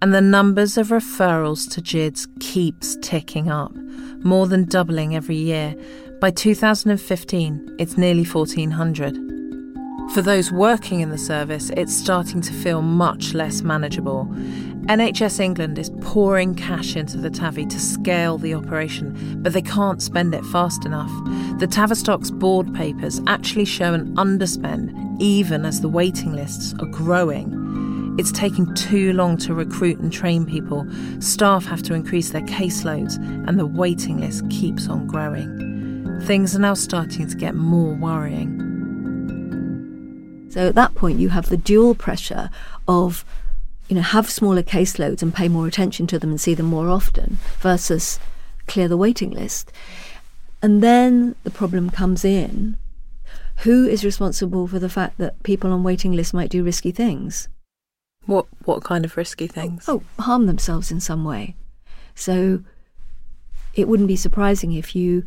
And 0.00 0.14
the 0.14 0.20
numbers 0.20 0.78
of 0.78 0.88
referrals 0.88 1.68
to 1.72 1.80
GIDS 1.80 2.28
keeps 2.38 2.96
ticking 3.02 3.50
up, 3.50 3.74
more 4.22 4.46
than 4.46 4.66
doubling 4.66 5.16
every 5.16 5.36
year. 5.36 5.74
By 6.20 6.30
2015, 6.30 7.76
it's 7.80 7.98
nearly 7.98 8.24
1,400. 8.24 9.25
For 10.14 10.22
those 10.22 10.50
working 10.50 11.00
in 11.00 11.10
the 11.10 11.18
service, 11.18 11.70
it's 11.76 11.94
starting 11.94 12.40
to 12.40 12.52
feel 12.52 12.80
much 12.80 13.34
less 13.34 13.62
manageable. 13.62 14.26
NHS 14.86 15.40
England 15.40 15.78
is 15.78 15.90
pouring 16.00 16.54
cash 16.54 16.96
into 16.96 17.18
the 17.18 17.28
TAVI 17.28 17.68
to 17.68 17.78
scale 17.80 18.38
the 18.38 18.54
operation, 18.54 19.42
but 19.42 19.52
they 19.52 19.60
can't 19.60 20.00
spend 20.00 20.34
it 20.34 20.44
fast 20.46 20.86
enough. 20.86 21.10
The 21.58 21.66
Tavistock's 21.66 22.30
board 22.30 22.72
papers 22.72 23.20
actually 23.26 23.64
show 23.64 23.92
an 23.92 24.14
underspend, 24.14 25.20
even 25.20 25.66
as 25.66 25.80
the 25.80 25.88
waiting 25.88 26.32
lists 26.32 26.72
are 26.78 26.86
growing. 26.86 28.14
It's 28.18 28.32
taking 28.32 28.72
too 28.74 29.12
long 29.12 29.36
to 29.38 29.54
recruit 29.54 29.98
and 29.98 30.10
train 30.10 30.46
people. 30.46 30.86
Staff 31.18 31.66
have 31.66 31.82
to 31.82 31.94
increase 31.94 32.30
their 32.30 32.42
caseloads, 32.42 33.16
and 33.46 33.58
the 33.58 33.66
waiting 33.66 34.20
list 34.20 34.48
keeps 34.48 34.88
on 34.88 35.06
growing. 35.06 36.20
Things 36.22 36.56
are 36.56 36.60
now 36.60 36.74
starting 36.74 37.26
to 37.26 37.36
get 37.36 37.54
more 37.54 37.92
worrying. 37.94 38.75
So 40.56 40.68
at 40.68 40.74
that 40.74 40.94
point, 40.94 41.18
you 41.18 41.28
have 41.28 41.50
the 41.50 41.58
dual 41.58 41.94
pressure 41.94 42.48
of, 42.88 43.26
you 43.90 43.94
know, 43.94 44.00
have 44.00 44.30
smaller 44.30 44.62
caseloads 44.62 45.20
and 45.20 45.34
pay 45.34 45.48
more 45.48 45.66
attention 45.66 46.06
to 46.06 46.18
them 46.18 46.30
and 46.30 46.40
see 46.40 46.54
them 46.54 46.64
more 46.64 46.88
often 46.88 47.36
versus 47.58 48.18
clear 48.66 48.88
the 48.88 48.96
waiting 48.96 49.32
list. 49.32 49.70
And 50.62 50.82
then 50.82 51.34
the 51.44 51.50
problem 51.50 51.90
comes 51.90 52.24
in 52.24 52.78
who 53.64 53.86
is 53.86 54.02
responsible 54.02 54.66
for 54.66 54.78
the 54.78 54.88
fact 54.88 55.18
that 55.18 55.42
people 55.42 55.70
on 55.70 55.82
waiting 55.82 56.12
lists 56.12 56.32
might 56.32 56.48
do 56.48 56.64
risky 56.64 56.90
things? 56.90 57.50
What 58.24 58.46
what 58.64 58.82
kind 58.82 59.04
of 59.04 59.18
risky 59.18 59.44
oh, 59.50 59.52
things? 59.52 59.84
Oh, 59.86 60.04
harm 60.18 60.46
themselves 60.46 60.90
in 60.90 61.00
some 61.00 61.22
way. 61.22 61.54
So 62.14 62.62
it 63.74 63.88
wouldn't 63.88 64.08
be 64.08 64.16
surprising 64.16 64.72
if 64.72 64.96
you 64.96 65.26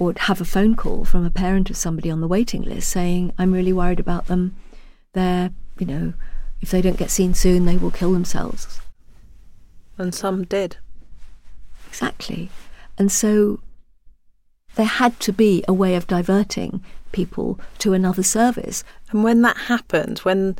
or 0.00 0.14
have 0.16 0.40
a 0.40 0.46
phone 0.46 0.74
call 0.74 1.04
from 1.04 1.26
a 1.26 1.30
parent 1.30 1.68
of 1.68 1.76
somebody 1.76 2.10
on 2.10 2.22
the 2.22 2.26
waiting 2.26 2.62
list 2.62 2.88
saying, 2.88 3.32
I'm 3.38 3.52
really 3.52 3.72
worried 3.72 4.00
about 4.00 4.26
them. 4.28 4.56
They're, 5.12 5.50
you 5.78 5.86
know, 5.86 6.14
if 6.62 6.70
they 6.70 6.80
don't 6.80 6.96
get 6.96 7.10
seen 7.10 7.34
soon, 7.34 7.66
they 7.66 7.76
will 7.76 7.90
kill 7.90 8.12
themselves. 8.12 8.80
And 9.98 10.14
some 10.14 10.44
did. 10.44 10.78
Exactly. 11.86 12.48
And 12.96 13.12
so 13.12 13.60
there 14.74 14.86
had 14.86 15.20
to 15.20 15.34
be 15.34 15.62
a 15.68 15.74
way 15.74 15.94
of 15.94 16.06
diverting 16.06 16.82
people 17.12 17.60
to 17.80 17.92
another 17.92 18.22
service. 18.22 18.82
And 19.10 19.22
when 19.22 19.42
that 19.42 19.56
happened, 19.56 20.20
when 20.20 20.56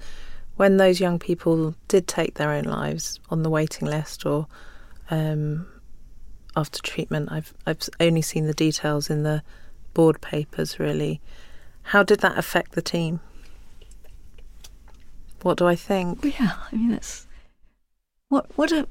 when 0.56 0.76
those 0.76 1.00
young 1.00 1.18
people 1.18 1.74
did 1.88 2.06
take 2.06 2.34
their 2.34 2.50
own 2.52 2.64
lives 2.64 3.18
on 3.30 3.42
the 3.42 3.48
waiting 3.48 3.88
list 3.88 4.26
or 4.26 4.46
um, 5.10 5.66
after 6.60 6.80
treatment. 6.80 7.32
I've 7.32 7.54
I've 7.66 7.88
only 7.98 8.22
seen 8.22 8.46
the 8.46 8.54
details 8.54 9.10
in 9.10 9.22
the 9.22 9.42
board 9.94 10.20
papers 10.20 10.78
really. 10.78 11.20
How 11.82 12.02
did 12.02 12.20
that 12.20 12.38
affect 12.38 12.72
the 12.72 12.82
team? 12.82 13.20
What 15.42 15.58
do 15.58 15.66
I 15.66 15.74
think? 15.74 16.24
Yeah, 16.38 16.52
I 16.70 16.76
mean 16.76 16.92
it's 16.92 17.26
what 18.28 18.46
what 18.56 18.70
a 18.70 18.86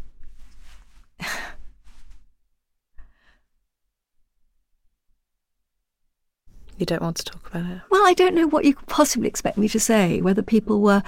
You 6.79 6.85
don't 6.85 7.01
want 7.01 7.17
to 7.17 7.25
talk 7.25 7.53
about 7.53 7.69
it. 7.69 7.81
Well, 7.91 8.07
I 8.07 8.13
don't 8.13 8.33
know 8.33 8.47
what 8.47 8.63
you 8.63 8.73
could 8.73 8.87
possibly 8.87 9.27
expect 9.27 9.57
me 9.57 9.67
to 9.67 9.81
say. 9.81 10.21
Whether 10.21 10.41
people 10.41 10.79
were 10.79 11.03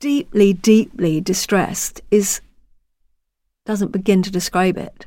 deeply, 0.00 0.52
deeply 0.52 1.20
distressed 1.20 2.00
is 2.10 2.40
doesn't 3.64 3.92
begin 3.92 4.20
to 4.22 4.32
describe 4.32 4.76
it. 4.76 5.06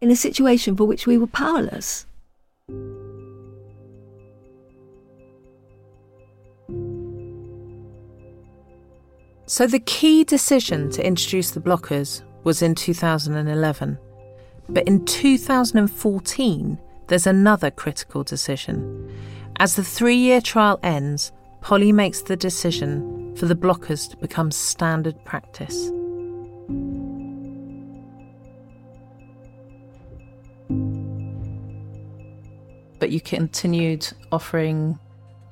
In 0.00 0.10
a 0.10 0.16
situation 0.16 0.76
for 0.76 0.84
which 0.84 1.06
we 1.06 1.18
were 1.18 1.26
powerless. 1.26 2.06
So 9.46 9.66
the 9.66 9.80
key 9.80 10.24
decision 10.24 10.90
to 10.92 11.06
introduce 11.06 11.50
the 11.50 11.60
blockers 11.60 12.22
was 12.44 12.62
in 12.62 12.74
2011. 12.74 13.98
But 14.68 14.88
in 14.88 15.04
2014, 15.04 16.78
there's 17.06 17.26
another 17.26 17.70
critical 17.70 18.24
decision. 18.24 19.12
As 19.56 19.76
the 19.76 19.84
three 19.84 20.16
year 20.16 20.40
trial 20.40 20.80
ends, 20.82 21.32
Polly 21.60 21.92
makes 21.92 22.22
the 22.22 22.36
decision 22.36 23.34
for 23.36 23.46
the 23.46 23.54
blockers 23.54 24.10
to 24.10 24.16
become 24.16 24.50
standard 24.50 25.22
practice. 25.24 25.90
But 33.04 33.10
you 33.10 33.20
continued 33.20 34.10
offering 34.32 34.98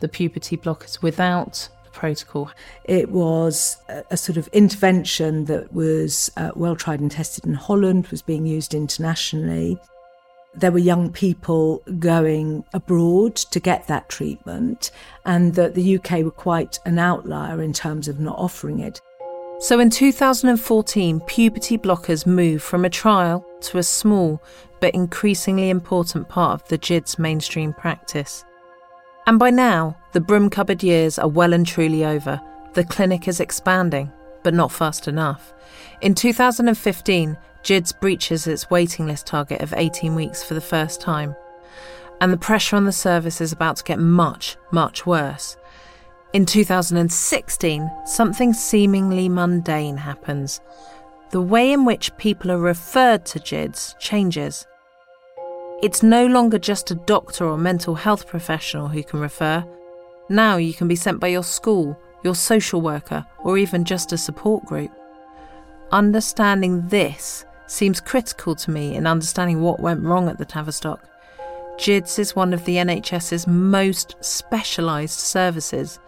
the 0.00 0.08
puberty 0.08 0.56
blockers 0.56 1.02
without 1.02 1.68
the 1.84 1.90
protocol. 1.90 2.50
It 2.84 3.10
was 3.10 3.76
a, 3.90 4.04
a 4.12 4.16
sort 4.16 4.38
of 4.38 4.48
intervention 4.54 5.44
that 5.44 5.70
was 5.74 6.32
uh, 6.38 6.52
well 6.54 6.76
tried 6.76 7.00
and 7.00 7.10
tested 7.10 7.44
in 7.44 7.52
Holland, 7.52 8.06
was 8.06 8.22
being 8.22 8.46
used 8.46 8.72
internationally. 8.72 9.78
There 10.54 10.72
were 10.72 10.78
young 10.78 11.12
people 11.12 11.82
going 11.98 12.64
abroad 12.72 13.36
to 13.36 13.60
get 13.60 13.86
that 13.86 14.08
treatment, 14.08 14.90
and 15.26 15.54
that 15.54 15.74
the 15.74 15.96
UK 15.98 16.24
were 16.24 16.30
quite 16.30 16.78
an 16.86 16.98
outlier 16.98 17.60
in 17.60 17.74
terms 17.74 18.08
of 18.08 18.18
not 18.18 18.38
offering 18.38 18.80
it. 18.80 18.98
So 19.60 19.78
in 19.78 19.90
2014, 19.90 21.20
puberty 21.26 21.76
blockers 21.76 22.24
moved 22.24 22.62
from 22.62 22.86
a 22.86 22.88
trial 22.88 23.46
to 23.62 23.78
a 23.78 23.82
small 23.82 24.42
but 24.80 24.94
increasingly 24.94 25.70
important 25.70 26.28
part 26.28 26.60
of 26.60 26.68
the 26.68 26.78
JID's 26.78 27.18
mainstream 27.18 27.72
practice. 27.72 28.44
And 29.26 29.38
by 29.38 29.50
now, 29.50 29.96
the 30.12 30.20
broom 30.20 30.50
cupboard 30.50 30.82
years 30.82 31.18
are 31.18 31.28
well 31.28 31.52
and 31.52 31.66
truly 31.66 32.04
over. 32.04 32.40
The 32.74 32.84
clinic 32.84 33.28
is 33.28 33.38
expanding, 33.38 34.10
but 34.42 34.54
not 34.54 34.72
fast 34.72 35.06
enough. 35.06 35.54
In 36.00 36.14
2015, 36.14 37.36
GIDS 37.62 37.92
breaches 37.92 38.46
its 38.46 38.70
waiting 38.70 39.06
list 39.06 39.26
target 39.26 39.60
of 39.60 39.72
18 39.76 40.14
weeks 40.16 40.42
for 40.42 40.54
the 40.54 40.60
first 40.60 41.00
time. 41.00 41.36
And 42.20 42.32
the 42.32 42.36
pressure 42.36 42.76
on 42.76 42.84
the 42.84 42.92
service 42.92 43.40
is 43.40 43.52
about 43.52 43.76
to 43.76 43.84
get 43.84 43.98
much, 43.98 44.56
much 44.72 45.06
worse. 45.06 45.56
In 46.32 46.46
2016, 46.46 47.90
something 48.06 48.52
seemingly 48.52 49.28
mundane 49.28 49.98
happens. 49.98 50.60
The 51.32 51.40
way 51.40 51.72
in 51.72 51.86
which 51.86 52.14
people 52.18 52.52
are 52.52 52.58
referred 52.58 53.24
to 53.26 53.38
GIDS 53.38 53.96
changes. 53.98 54.66
It's 55.82 56.02
no 56.02 56.26
longer 56.26 56.58
just 56.58 56.90
a 56.90 56.94
doctor 56.94 57.46
or 57.46 57.56
mental 57.56 57.94
health 57.94 58.26
professional 58.26 58.88
who 58.88 59.02
can 59.02 59.18
refer. 59.18 59.64
Now 60.28 60.58
you 60.58 60.74
can 60.74 60.88
be 60.88 60.94
sent 60.94 61.20
by 61.20 61.28
your 61.28 61.42
school, 61.42 61.98
your 62.22 62.34
social 62.34 62.82
worker, 62.82 63.24
or 63.38 63.56
even 63.56 63.86
just 63.86 64.12
a 64.12 64.18
support 64.18 64.66
group. 64.66 64.90
Understanding 65.90 66.86
this 66.88 67.46
seems 67.66 67.98
critical 67.98 68.54
to 68.56 68.70
me 68.70 68.94
in 68.94 69.06
understanding 69.06 69.62
what 69.62 69.80
went 69.80 70.02
wrong 70.02 70.28
at 70.28 70.36
the 70.36 70.44
Tavistock. 70.44 71.00
GIDS 71.78 72.18
is 72.18 72.36
one 72.36 72.52
of 72.52 72.66
the 72.66 72.76
NHS's 72.76 73.46
most 73.46 74.16
specialised 74.20 75.18
services, 75.18 75.98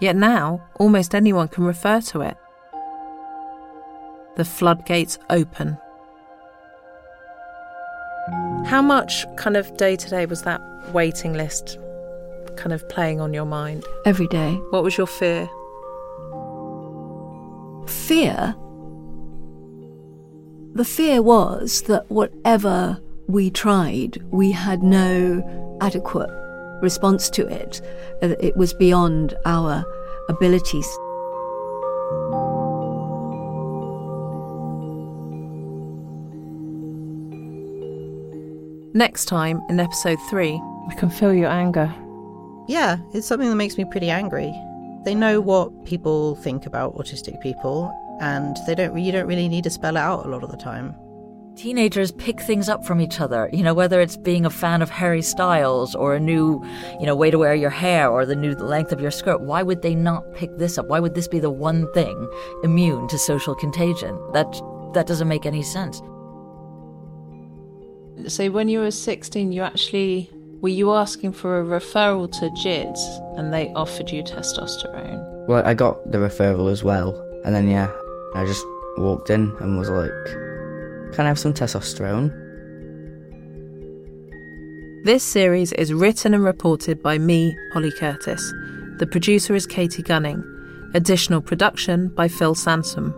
yet 0.00 0.16
now 0.16 0.60
almost 0.80 1.14
anyone 1.14 1.46
can 1.46 1.62
refer 1.62 2.00
to 2.00 2.22
it. 2.22 2.36
The 4.36 4.44
floodgates 4.44 5.18
open. 5.30 5.78
How 8.66 8.82
much 8.82 9.24
kind 9.36 9.56
of 9.56 9.76
day 9.76 9.96
to 9.96 10.10
day 10.10 10.26
was 10.26 10.42
that 10.42 10.60
waiting 10.92 11.32
list 11.32 11.78
kind 12.56 12.72
of 12.72 12.86
playing 12.88 13.20
on 13.20 13.32
your 13.32 13.44
mind? 13.44 13.84
Every 14.04 14.26
day. 14.28 14.54
What 14.70 14.82
was 14.82 14.96
your 14.96 15.06
fear? 15.06 15.48
Fear? 17.86 18.54
The 20.74 20.84
fear 20.84 21.22
was 21.22 21.82
that 21.82 22.10
whatever 22.10 23.00
we 23.28 23.50
tried, 23.50 24.22
we 24.30 24.52
had 24.52 24.82
no 24.82 25.78
adequate 25.80 26.30
response 26.82 27.30
to 27.30 27.46
it. 27.46 27.80
Uh, 28.22 28.34
it 28.40 28.56
was 28.56 28.74
beyond 28.74 29.34
our 29.46 29.84
abilities. 30.28 30.86
Next 38.96 39.26
time 39.26 39.62
in 39.68 39.78
episode 39.78 40.16
three, 40.30 40.58
we 40.88 40.94
can 40.94 41.10
feel 41.10 41.34
your 41.34 41.50
anger. 41.50 41.94
Yeah, 42.66 42.96
it's 43.12 43.26
something 43.26 43.50
that 43.50 43.56
makes 43.56 43.76
me 43.76 43.84
pretty 43.84 44.08
angry. 44.08 44.58
They 45.04 45.14
know 45.14 45.38
what 45.42 45.84
people 45.84 46.36
think 46.36 46.64
about 46.64 46.96
autistic 46.96 47.38
people, 47.42 47.92
and 48.22 48.56
they 48.66 48.74
don't. 48.74 48.98
You 48.98 49.12
don't 49.12 49.26
really 49.26 49.50
need 49.50 49.64
to 49.64 49.70
spell 49.70 49.98
it 49.98 50.00
out 50.00 50.24
a 50.24 50.30
lot 50.30 50.42
of 50.42 50.50
the 50.50 50.56
time. 50.56 50.94
Teenagers 51.56 52.10
pick 52.10 52.40
things 52.40 52.70
up 52.70 52.86
from 52.86 53.02
each 53.02 53.20
other, 53.20 53.50
you 53.52 53.62
know, 53.62 53.74
whether 53.74 54.00
it's 54.00 54.16
being 54.16 54.46
a 54.46 54.50
fan 54.50 54.80
of 54.80 54.88
Harry 54.88 55.20
Styles 55.20 55.94
or 55.94 56.14
a 56.14 56.20
new, 56.20 56.64
you 56.98 57.04
know, 57.04 57.14
way 57.14 57.30
to 57.30 57.36
wear 57.36 57.54
your 57.54 57.68
hair 57.68 58.08
or 58.08 58.24
the 58.24 58.34
new 58.34 58.54
length 58.54 58.92
of 58.92 59.00
your 59.02 59.10
skirt. 59.10 59.42
Why 59.42 59.62
would 59.62 59.82
they 59.82 59.94
not 59.94 60.24
pick 60.32 60.56
this 60.56 60.78
up? 60.78 60.86
Why 60.86 61.00
would 61.00 61.14
this 61.14 61.28
be 61.28 61.38
the 61.38 61.50
one 61.50 61.86
thing 61.92 62.16
immune 62.64 63.08
to 63.08 63.18
social 63.18 63.54
contagion? 63.54 64.18
That 64.32 64.50
that 64.94 65.06
doesn't 65.06 65.28
make 65.28 65.44
any 65.44 65.62
sense. 65.62 66.00
So 68.28 68.50
when 68.50 68.68
you 68.68 68.80
were 68.80 68.90
16, 68.90 69.52
you 69.52 69.62
actually 69.62 70.28
were 70.60 70.68
you 70.68 70.92
asking 70.92 71.32
for 71.32 71.60
a 71.60 71.64
referral 71.64 72.30
to 72.40 72.50
GIDS 72.60 73.00
and 73.36 73.52
they 73.52 73.68
offered 73.74 74.10
you 74.10 74.24
testosterone? 74.24 75.46
Well, 75.46 75.64
I 75.64 75.74
got 75.74 76.10
the 76.10 76.18
referral 76.18 76.72
as 76.72 76.82
well, 76.82 77.14
and 77.44 77.54
then 77.54 77.68
yeah, 77.68 77.88
I 78.34 78.44
just 78.44 78.64
walked 78.96 79.30
in 79.30 79.54
and 79.60 79.78
was 79.78 79.90
like, 79.90 80.10
"Can 81.14 81.24
I 81.24 81.28
have 81.28 81.38
some 81.38 81.54
testosterone?" 81.54 82.32
This 85.04 85.22
series 85.22 85.72
is 85.74 85.94
written 85.94 86.34
and 86.34 86.42
reported 86.42 87.00
by 87.00 87.18
me, 87.18 87.56
Polly 87.72 87.92
Curtis. 87.92 88.42
The 88.98 89.06
producer 89.06 89.54
is 89.54 89.68
Katie 89.68 90.02
Gunning. 90.02 90.42
Additional 90.94 91.40
production 91.40 92.08
by 92.08 92.26
Phil 92.26 92.56
Sansom. 92.56 93.14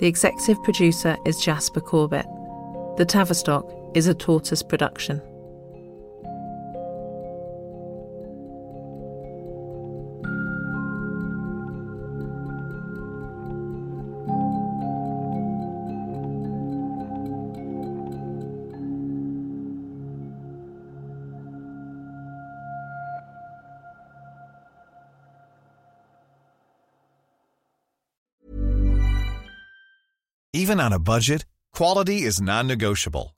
The 0.00 0.08
executive 0.08 0.60
producer 0.64 1.16
is 1.24 1.38
Jasper 1.38 1.80
Corbett. 1.80 2.26
The 2.96 3.04
Tavistock 3.04 3.77
is 3.98 4.06
a 4.06 4.14
tortoise 4.14 4.62
production. 4.62 5.20
Even 30.52 30.80
on 30.80 30.92
a 30.92 31.00
budget, 31.00 31.44
quality 31.72 32.22
is 32.22 32.40
non-negotiable. 32.40 33.37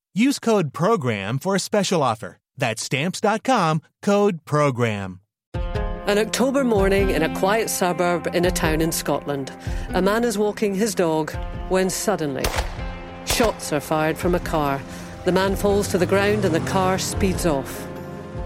Use 0.13 0.39
code 0.39 0.73
PROGRAM 0.73 1.39
for 1.39 1.55
a 1.55 1.59
special 1.59 2.03
offer. 2.03 2.37
That's 2.57 2.83
stamps.com 2.83 3.81
code 4.01 4.43
PROGRAM. 4.43 5.21
An 5.55 6.17
October 6.17 6.65
morning 6.65 7.11
in 7.11 7.21
a 7.21 7.33
quiet 7.37 7.69
suburb 7.69 8.27
in 8.35 8.43
a 8.43 8.51
town 8.51 8.81
in 8.81 8.91
Scotland, 8.91 9.53
a 9.89 10.01
man 10.01 10.25
is 10.25 10.37
walking 10.37 10.75
his 10.75 10.93
dog 10.93 11.31
when 11.69 11.89
suddenly 11.89 12.43
shots 13.25 13.71
are 13.71 13.79
fired 13.79 14.17
from 14.17 14.35
a 14.35 14.39
car. 14.39 14.81
The 15.23 15.31
man 15.31 15.55
falls 15.55 15.87
to 15.89 15.97
the 15.97 16.05
ground 16.05 16.43
and 16.43 16.53
the 16.53 16.69
car 16.71 16.97
speeds 16.97 17.45
off. 17.45 17.87